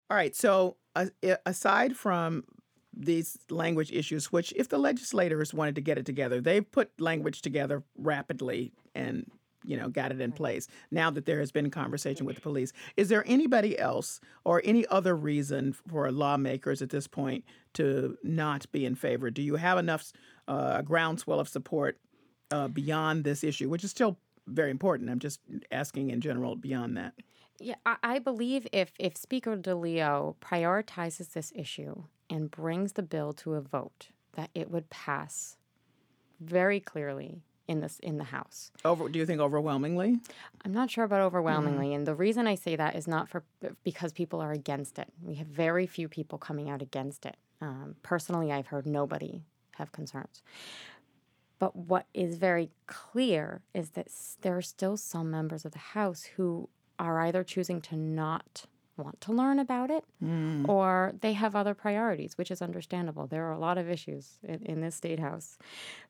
[0.09, 1.05] All right, so uh,
[1.45, 2.43] aside from
[2.95, 7.41] these language issues, which if the legislators wanted to get it together, they've put language
[7.41, 9.25] together rapidly and
[9.63, 10.67] you know got it in place.
[10.91, 14.85] Now that there has been conversation with the police, is there anybody else or any
[14.87, 19.31] other reason for lawmakers at this point to not be in favor?
[19.31, 20.11] Do you have enough
[20.47, 21.97] uh, groundswell of support
[22.51, 24.17] uh, beyond this issue, which is still
[24.47, 25.09] very important?
[25.09, 25.39] I'm just
[25.71, 27.13] asking in general beyond that.
[27.59, 32.03] Yeah, I, I believe if if Speaker DeLeo prioritizes this issue
[32.34, 35.57] and brings the bill to a vote, that it would pass
[36.39, 38.71] very clearly in this in the House.
[38.84, 40.19] Over, do you think overwhelmingly?
[40.65, 43.43] I'm not sure about overwhelmingly, and the reason I say that is not for
[43.84, 45.07] because people are against it.
[45.21, 47.38] We have very few people coming out against it.
[47.61, 49.43] Um, personally, I've heard nobody
[49.75, 50.41] have concerns.
[51.59, 54.07] But what is very clear is that
[54.41, 56.67] there are still some members of the House who
[56.97, 58.65] are either choosing to not
[58.97, 60.67] want to learn about it Mm.
[60.69, 63.27] or they have other priorities, which is understandable.
[63.27, 65.57] There are a lot of issues in, in this state house.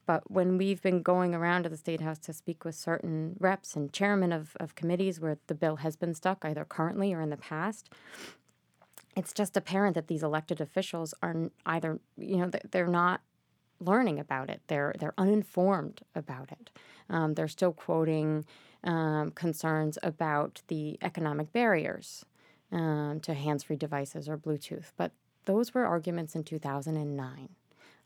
[0.05, 3.75] But when we've been going around to the state house to speak with certain reps
[3.75, 7.29] and chairmen of, of committees where the bill has been stuck, either currently or in
[7.29, 7.89] the past,
[9.15, 13.21] it's just apparent that these elected officials are either, you know, they're not
[13.79, 14.61] learning about it.
[14.67, 16.69] They're they're uninformed about it.
[17.09, 18.45] Um, they're still quoting
[18.83, 22.25] um, concerns about the economic barriers
[22.73, 25.11] um, to hands-free devices or Bluetooth, but
[25.45, 27.49] those were arguments in 2009.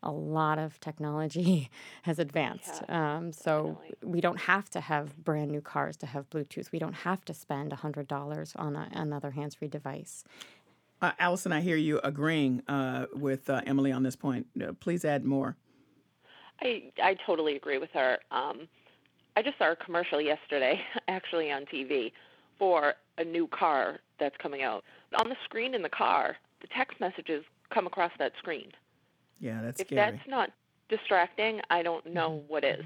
[0.03, 1.70] A lot of technology
[2.03, 6.72] has advanced, um, so we don't have to have brand new cars to have Bluetooth.
[6.72, 10.24] We don't have to spend hundred dollars on a, another hands-free device.
[11.01, 14.47] Uh, Allison, I hear you agreeing uh, with uh, Emily on this point.
[14.61, 15.55] Uh, please add more.
[16.61, 18.20] I I totally agree with her.
[18.30, 18.68] Um,
[19.36, 22.11] I just saw a commercial yesterday, actually on TV,
[22.59, 24.84] for a new car that's coming out.
[25.20, 27.43] On the screen in the car, the text messages
[27.74, 28.72] come across that screen.
[29.39, 30.11] Yeah, that's if scary.
[30.11, 30.51] that's not
[30.89, 32.86] distracting, I don't know what is.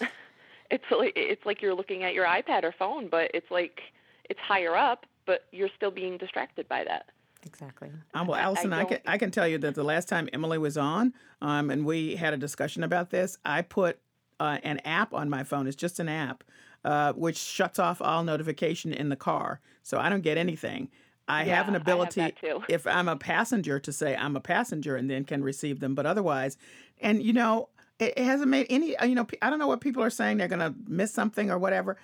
[0.70, 3.80] it's like it's like you're looking at your iPad or phone, but it's like
[4.28, 7.06] it's higher up, but you're still being distracted by that.
[7.44, 7.90] Exactly.
[8.14, 10.58] Um, well, Allison, I, I, can I can tell you that the last time Emily
[10.58, 13.98] was on, um, and we had a discussion about this, I put
[14.40, 15.66] uh, an app on my phone.
[15.66, 16.44] It's just an app,
[16.84, 20.88] uh, which shuts off all notification in the car, so I don't get anything.
[21.28, 24.96] I yeah, have an ability, have if I'm a passenger, to say I'm a passenger
[24.96, 25.94] and then can receive them.
[25.94, 26.56] But otherwise,
[27.00, 27.68] and you know,
[27.98, 28.94] it, it hasn't made any.
[29.02, 30.36] You know, I don't know what people are saying.
[30.36, 31.96] They're going to miss something or whatever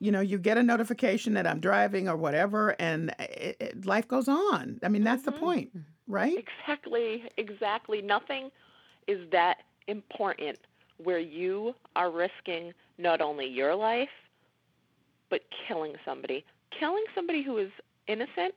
[0.00, 4.06] you know, you get a notification that I'm driving or whatever, and it, it, life
[4.06, 4.78] goes on.
[4.82, 5.32] I mean, that's mm-hmm.
[5.32, 5.70] the point,
[6.06, 6.38] right?
[6.38, 8.00] Exactly, exactly.
[8.00, 8.50] Nothing
[9.06, 9.58] is that
[9.88, 10.58] important
[11.02, 14.08] where you are risking not only your life,
[15.30, 16.44] but killing somebody.
[16.78, 17.70] Killing somebody who is
[18.06, 18.54] innocent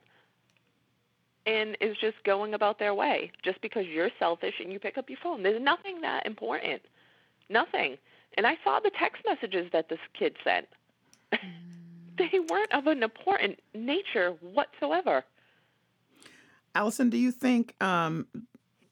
[1.46, 5.08] and is just going about their way just because you're selfish and you pick up
[5.08, 5.42] your phone.
[5.42, 6.82] There's nothing that important.
[7.48, 7.96] Nothing.
[8.36, 10.66] And I saw the text messages that this kid sent.
[12.18, 15.24] they weren't of an important nature whatsoever.
[16.74, 18.26] Allison, do you think, um,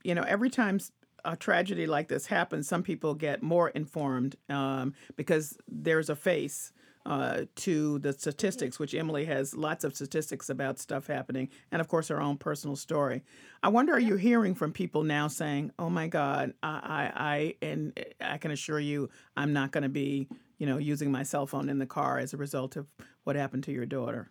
[0.03, 0.80] you know, every time
[1.25, 6.73] a tragedy like this happens, some people get more informed um, because there's a face
[7.07, 11.89] uh, to the statistics, which Emily has lots of statistics about stuff happening, and of
[11.89, 13.23] course her own personal story.
[13.62, 17.55] I wonder, are you hearing from people now saying, "Oh my God, I, I, I
[17.66, 21.47] and I can assure you, I'm not going to be, you know, using my cell
[21.47, 22.87] phone in the car as a result of
[23.25, 24.31] what happened to your daughter?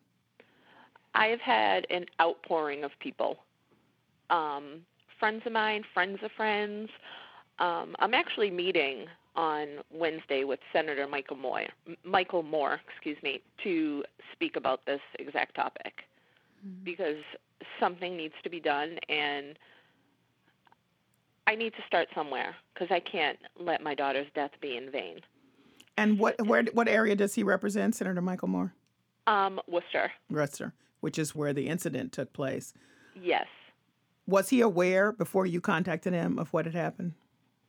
[1.16, 3.40] I have had an outpouring of people,
[4.30, 4.82] um,
[5.20, 6.90] friends of mine, friends of friends.
[7.60, 9.06] Um, I'm actually meeting
[9.36, 11.66] on Wednesday with Senator Michael Moore,
[12.04, 14.04] Michael Moore, excuse me, to
[14.34, 16.04] speak about this exact topic
[16.66, 16.84] mm-hmm.
[16.84, 17.24] because
[17.80, 19.58] something needs to be done and
[21.48, 25.22] I need to start somewhere because I can't let my daughter's death be in vain.
[25.98, 28.74] And what where what area does he represent, Senator Michael Moore?
[29.28, 30.12] Um, Worcester.
[30.30, 32.74] Worcester, which is where the incident took place.
[33.22, 33.48] Yes.
[34.30, 37.14] Was he aware before you contacted him of what had happened?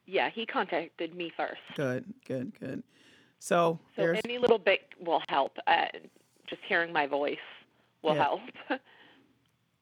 [0.04, 1.60] Yeah, he contacted me first.
[1.74, 2.82] Good, good, good.
[3.38, 5.56] So, so any little bit will help.
[5.66, 5.86] Uh,
[6.46, 7.38] just hearing my voice
[8.02, 8.22] will yeah.
[8.22, 8.40] help.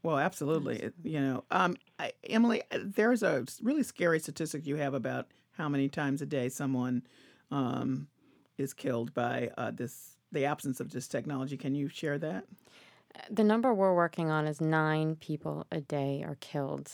[0.04, 0.90] well, absolutely.
[1.02, 5.26] You know, um, I, Emily, there's a really scary statistic you have about
[5.56, 7.02] how many times a day someone
[7.50, 8.06] um,
[8.56, 11.56] is killed by uh, this the absence of this technology.
[11.56, 12.44] Can you share that?
[13.30, 16.90] The number we're working on is nine people a day are killed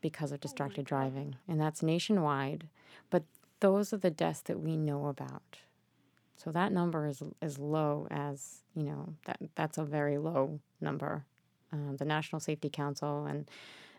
[0.00, 2.68] because of distracted oh driving, and that's nationwide.
[3.10, 3.24] But
[3.60, 5.58] those are the deaths that we know about.
[6.36, 11.24] So that number is as low as you know that that's a very low number.
[11.72, 13.50] Um, the National Safety Council and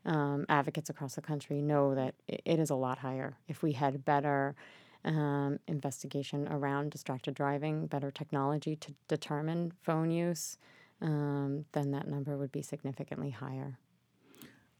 [0.05, 3.37] um, advocates across the country know that it is a lot higher.
[3.47, 4.55] If we had better
[5.03, 10.57] um, investigation around distracted driving, better technology to determine phone use,
[11.01, 13.77] um, then that number would be significantly higher.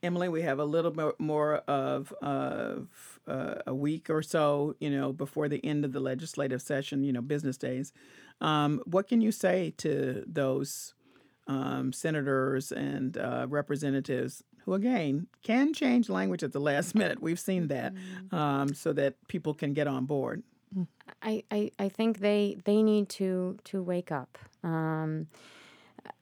[0.01, 2.87] Emily, we have a little bit more of, of
[3.27, 7.11] uh, a week or so, you know, before the end of the legislative session, you
[7.11, 7.91] know, business days.
[8.39, 10.93] Um, what can you say to those
[11.47, 17.21] um, senators and uh, representatives who, again, can change language at the last minute.
[17.21, 18.35] We've seen that, mm-hmm.
[18.35, 20.43] um, so that people can get on board.
[21.23, 24.37] I, I, I think they they need to to wake up.
[24.63, 25.27] Um,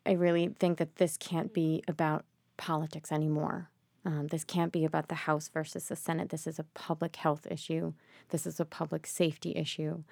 [0.07, 3.69] I really think that this can't be about politics anymore.
[4.05, 6.29] Um, this can't be about the House versus the Senate.
[6.29, 7.93] This is a public health issue.
[8.29, 10.03] This is a public safety issue,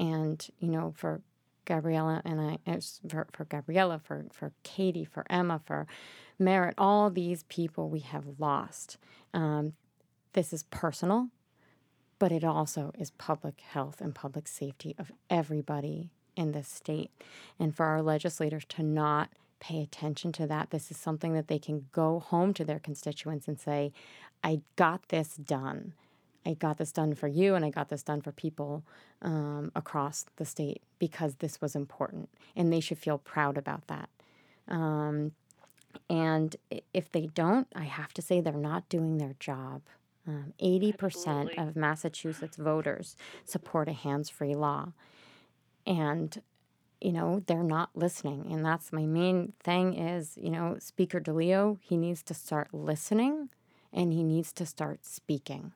[0.00, 1.20] and you know, for
[1.64, 5.86] Gabriella and I, uh, for, for Gabriella, for, for Katie, for Emma, for
[6.38, 8.98] Merritt, all these people we have lost.
[9.32, 9.74] Um,
[10.32, 11.28] this is personal,
[12.18, 17.10] but it also is public health and public safety of everybody in this state.
[17.58, 19.30] And for our legislators to not
[19.62, 23.46] pay attention to that, this is something that they can go home to their constituents
[23.46, 23.92] and say,
[24.42, 25.92] I got this done.
[26.44, 28.82] I got this done for you and I got this done for people
[29.22, 32.28] um, across the state because this was important.
[32.56, 34.08] And they should feel proud about that.
[34.66, 35.30] Um,
[36.10, 36.56] and
[36.92, 39.82] if they don't, I have to say they're not doing their job.
[40.26, 41.58] Um, 80% Absolutely.
[41.58, 44.88] of Massachusetts voters support a hands free law.
[45.86, 46.42] And
[47.02, 51.78] you know they're not listening and that's my main thing is you know speaker DeLeo
[51.80, 53.48] he needs to start listening
[53.92, 55.72] and he needs to start speaking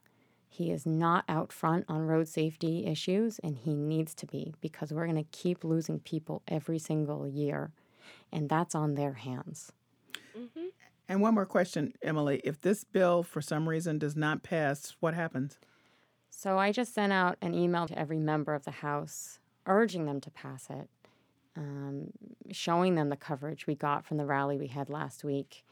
[0.57, 4.91] he is not out front on road safety issues, and he needs to be because
[4.91, 7.73] we're going to keep losing people every single year,
[8.33, 9.71] and that's on their hands.
[10.35, 10.69] Mm-hmm.
[11.11, 12.41] And one more question, Emily.
[12.43, 15.59] If this bill, for some reason, does not pass, what happens?
[16.31, 20.23] So I just sent out an email to every member of the House urging them
[20.23, 20.89] to pass it,
[21.57, 22.13] um,
[22.51, 25.65] showing them the coverage we got from the rally we had last week,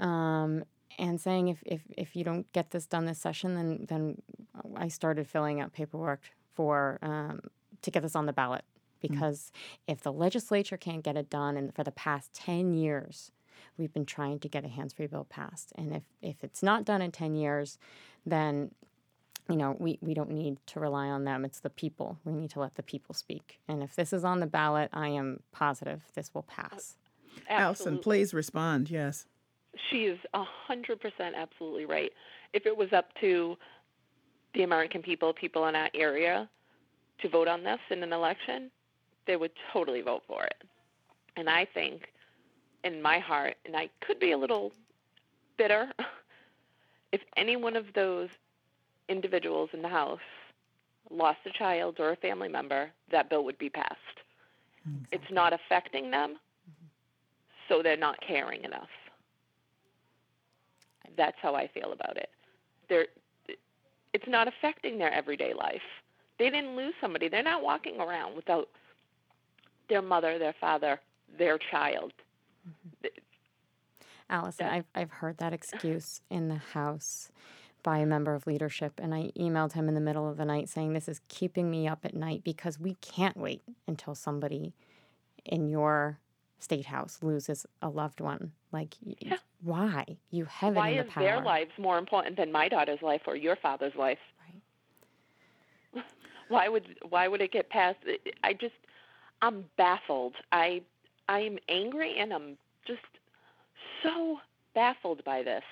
[0.00, 0.64] um,
[0.98, 4.22] and saying if, if, if you don't get this done this session, then then
[4.76, 6.20] I started filling out paperwork
[6.54, 7.40] for um,
[7.82, 8.64] to get this on the ballot.
[9.00, 9.92] Because mm.
[9.92, 13.32] if the legislature can't get it done, and for the past ten years,
[13.76, 17.02] we've been trying to get a hands-free bill passed, and if if it's not done
[17.02, 17.78] in ten years,
[18.24, 18.70] then
[19.48, 21.44] you know, we, we don't need to rely on them.
[21.44, 22.18] It's the people.
[22.24, 23.58] We need to let the people speak.
[23.68, 26.96] And if this is on the ballot, I am positive this will pass.
[27.48, 27.64] Absolutely.
[27.64, 28.90] Allison, please respond.
[28.90, 29.26] Yes.
[29.90, 30.46] She is 100%
[31.34, 32.12] absolutely right.
[32.52, 33.56] If it was up to
[34.54, 36.48] the American people, people in our area,
[37.20, 38.70] to vote on this in an election,
[39.26, 40.62] they would totally vote for it.
[41.36, 42.12] And I think
[42.84, 44.72] in my heart, and I could be a little
[45.56, 45.90] bitter,
[47.12, 48.28] if any one of those
[49.08, 50.20] individuals in the House
[51.10, 53.98] lost a child or a family member, that bill would be passed.
[54.84, 55.18] Exactly.
[55.18, 56.36] It's not affecting them,
[57.68, 58.88] so they're not caring enough.
[61.16, 62.30] That's how I feel about it.
[62.88, 63.06] They're,
[64.12, 65.82] it's not affecting their everyday life.
[66.38, 67.28] They didn't lose somebody.
[67.28, 68.68] They're not walking around without
[69.88, 71.00] their mother, their father,
[71.38, 72.12] their child.
[72.68, 73.08] Mm-hmm.
[74.30, 77.30] Allison, I've I've heard that excuse in the house
[77.82, 78.94] by a member of leadership.
[78.98, 81.88] And I emailed him in the middle of the night saying, This is keeping me
[81.88, 84.74] up at night because we can't wait until somebody
[85.44, 86.18] in your
[86.58, 88.52] state house loses a loved one.
[88.70, 89.36] Like, yeah.
[89.62, 90.18] why?
[90.30, 91.24] You have why it in the power.
[91.24, 94.18] Why is their lives more important than my daughter's life or your father's life?
[95.94, 96.04] Right.
[96.48, 97.98] why would why would it get passed?
[98.44, 98.74] I just
[99.42, 100.34] I'm baffled.
[100.52, 100.82] I
[101.28, 102.56] I'm angry and I'm
[102.86, 103.00] just
[104.02, 104.38] so
[104.74, 105.64] baffled by this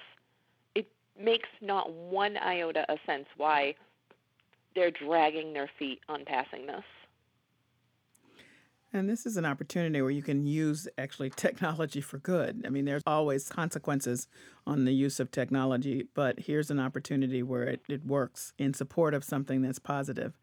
[1.22, 3.74] makes not one iota of sense why
[4.74, 6.84] they're dragging their feet on passing this.
[8.92, 12.64] And this is an opportunity where you can use actually technology for good.
[12.66, 14.26] I mean, there's always consequences
[14.66, 19.14] on the use of technology, but here's an opportunity where it, it works in support
[19.14, 20.36] of something that's positive.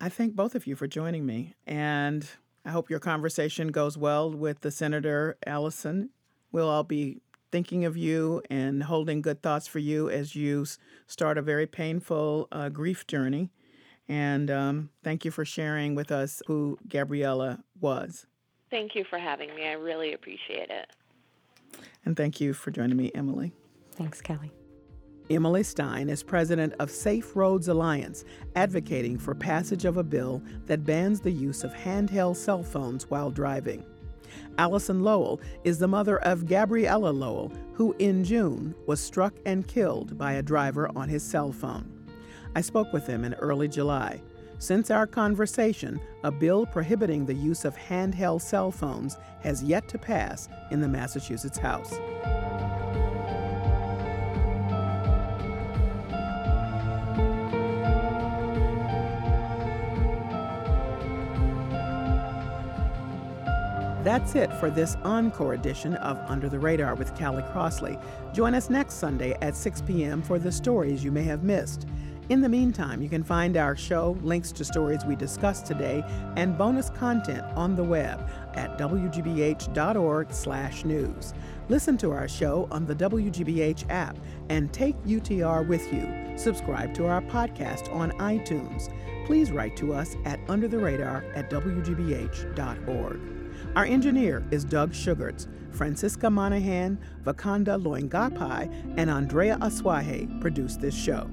[0.00, 2.28] I thank both of you for joining me, and
[2.66, 6.10] I hope your conversation goes well with the Senator Allison.
[6.52, 7.22] We'll all be
[7.56, 10.66] thinking of you and holding good thoughts for you as you
[11.06, 13.48] start a very painful uh, grief journey.
[14.10, 18.26] And um, thank you for sharing with us who Gabriella was.
[18.70, 19.66] Thank you for having me.
[19.66, 20.90] I really appreciate it.
[22.04, 23.54] And thank you for joining me, Emily.
[23.92, 24.52] Thanks, Callie.
[25.30, 30.84] Emily Stein is president of Safe Roads Alliance, advocating for passage of a bill that
[30.84, 33.82] bans the use of handheld cell phones while driving.
[34.58, 40.16] Allison Lowell is the mother of Gabriella Lowell, who in June was struck and killed
[40.16, 41.90] by a driver on his cell phone.
[42.54, 44.22] I spoke with him in early July.
[44.58, 49.98] Since our conversation, a bill prohibiting the use of handheld cell phones has yet to
[49.98, 51.98] pass in the Massachusetts House.
[64.06, 67.98] That's it for this encore edition of Under the Radar with Callie Crossley.
[68.32, 70.22] Join us next Sunday at 6 p.m.
[70.22, 71.88] for the stories you may have missed.
[72.28, 76.04] In the meantime, you can find our show, links to stories we discussed today,
[76.36, 79.74] and bonus content on the web at wgbh.org/news.
[81.68, 84.16] Listen to our show on the WGBH app
[84.50, 86.08] and take UTR with you.
[86.36, 88.88] Subscribe to our podcast on iTunes.
[89.26, 93.35] Please write to us at undertheradar at wgbh.org.
[93.76, 95.48] Our engineer is Doug Sugarts.
[95.70, 101.28] Francisca Monahan, Vakanda Loingapai, and Andrea Aswahe produced this show.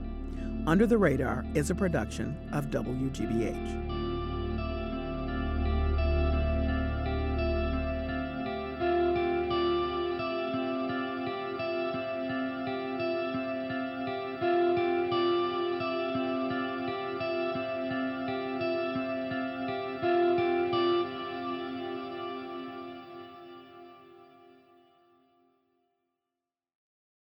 [0.68, 3.93] Under the Radar is a production of WGBH.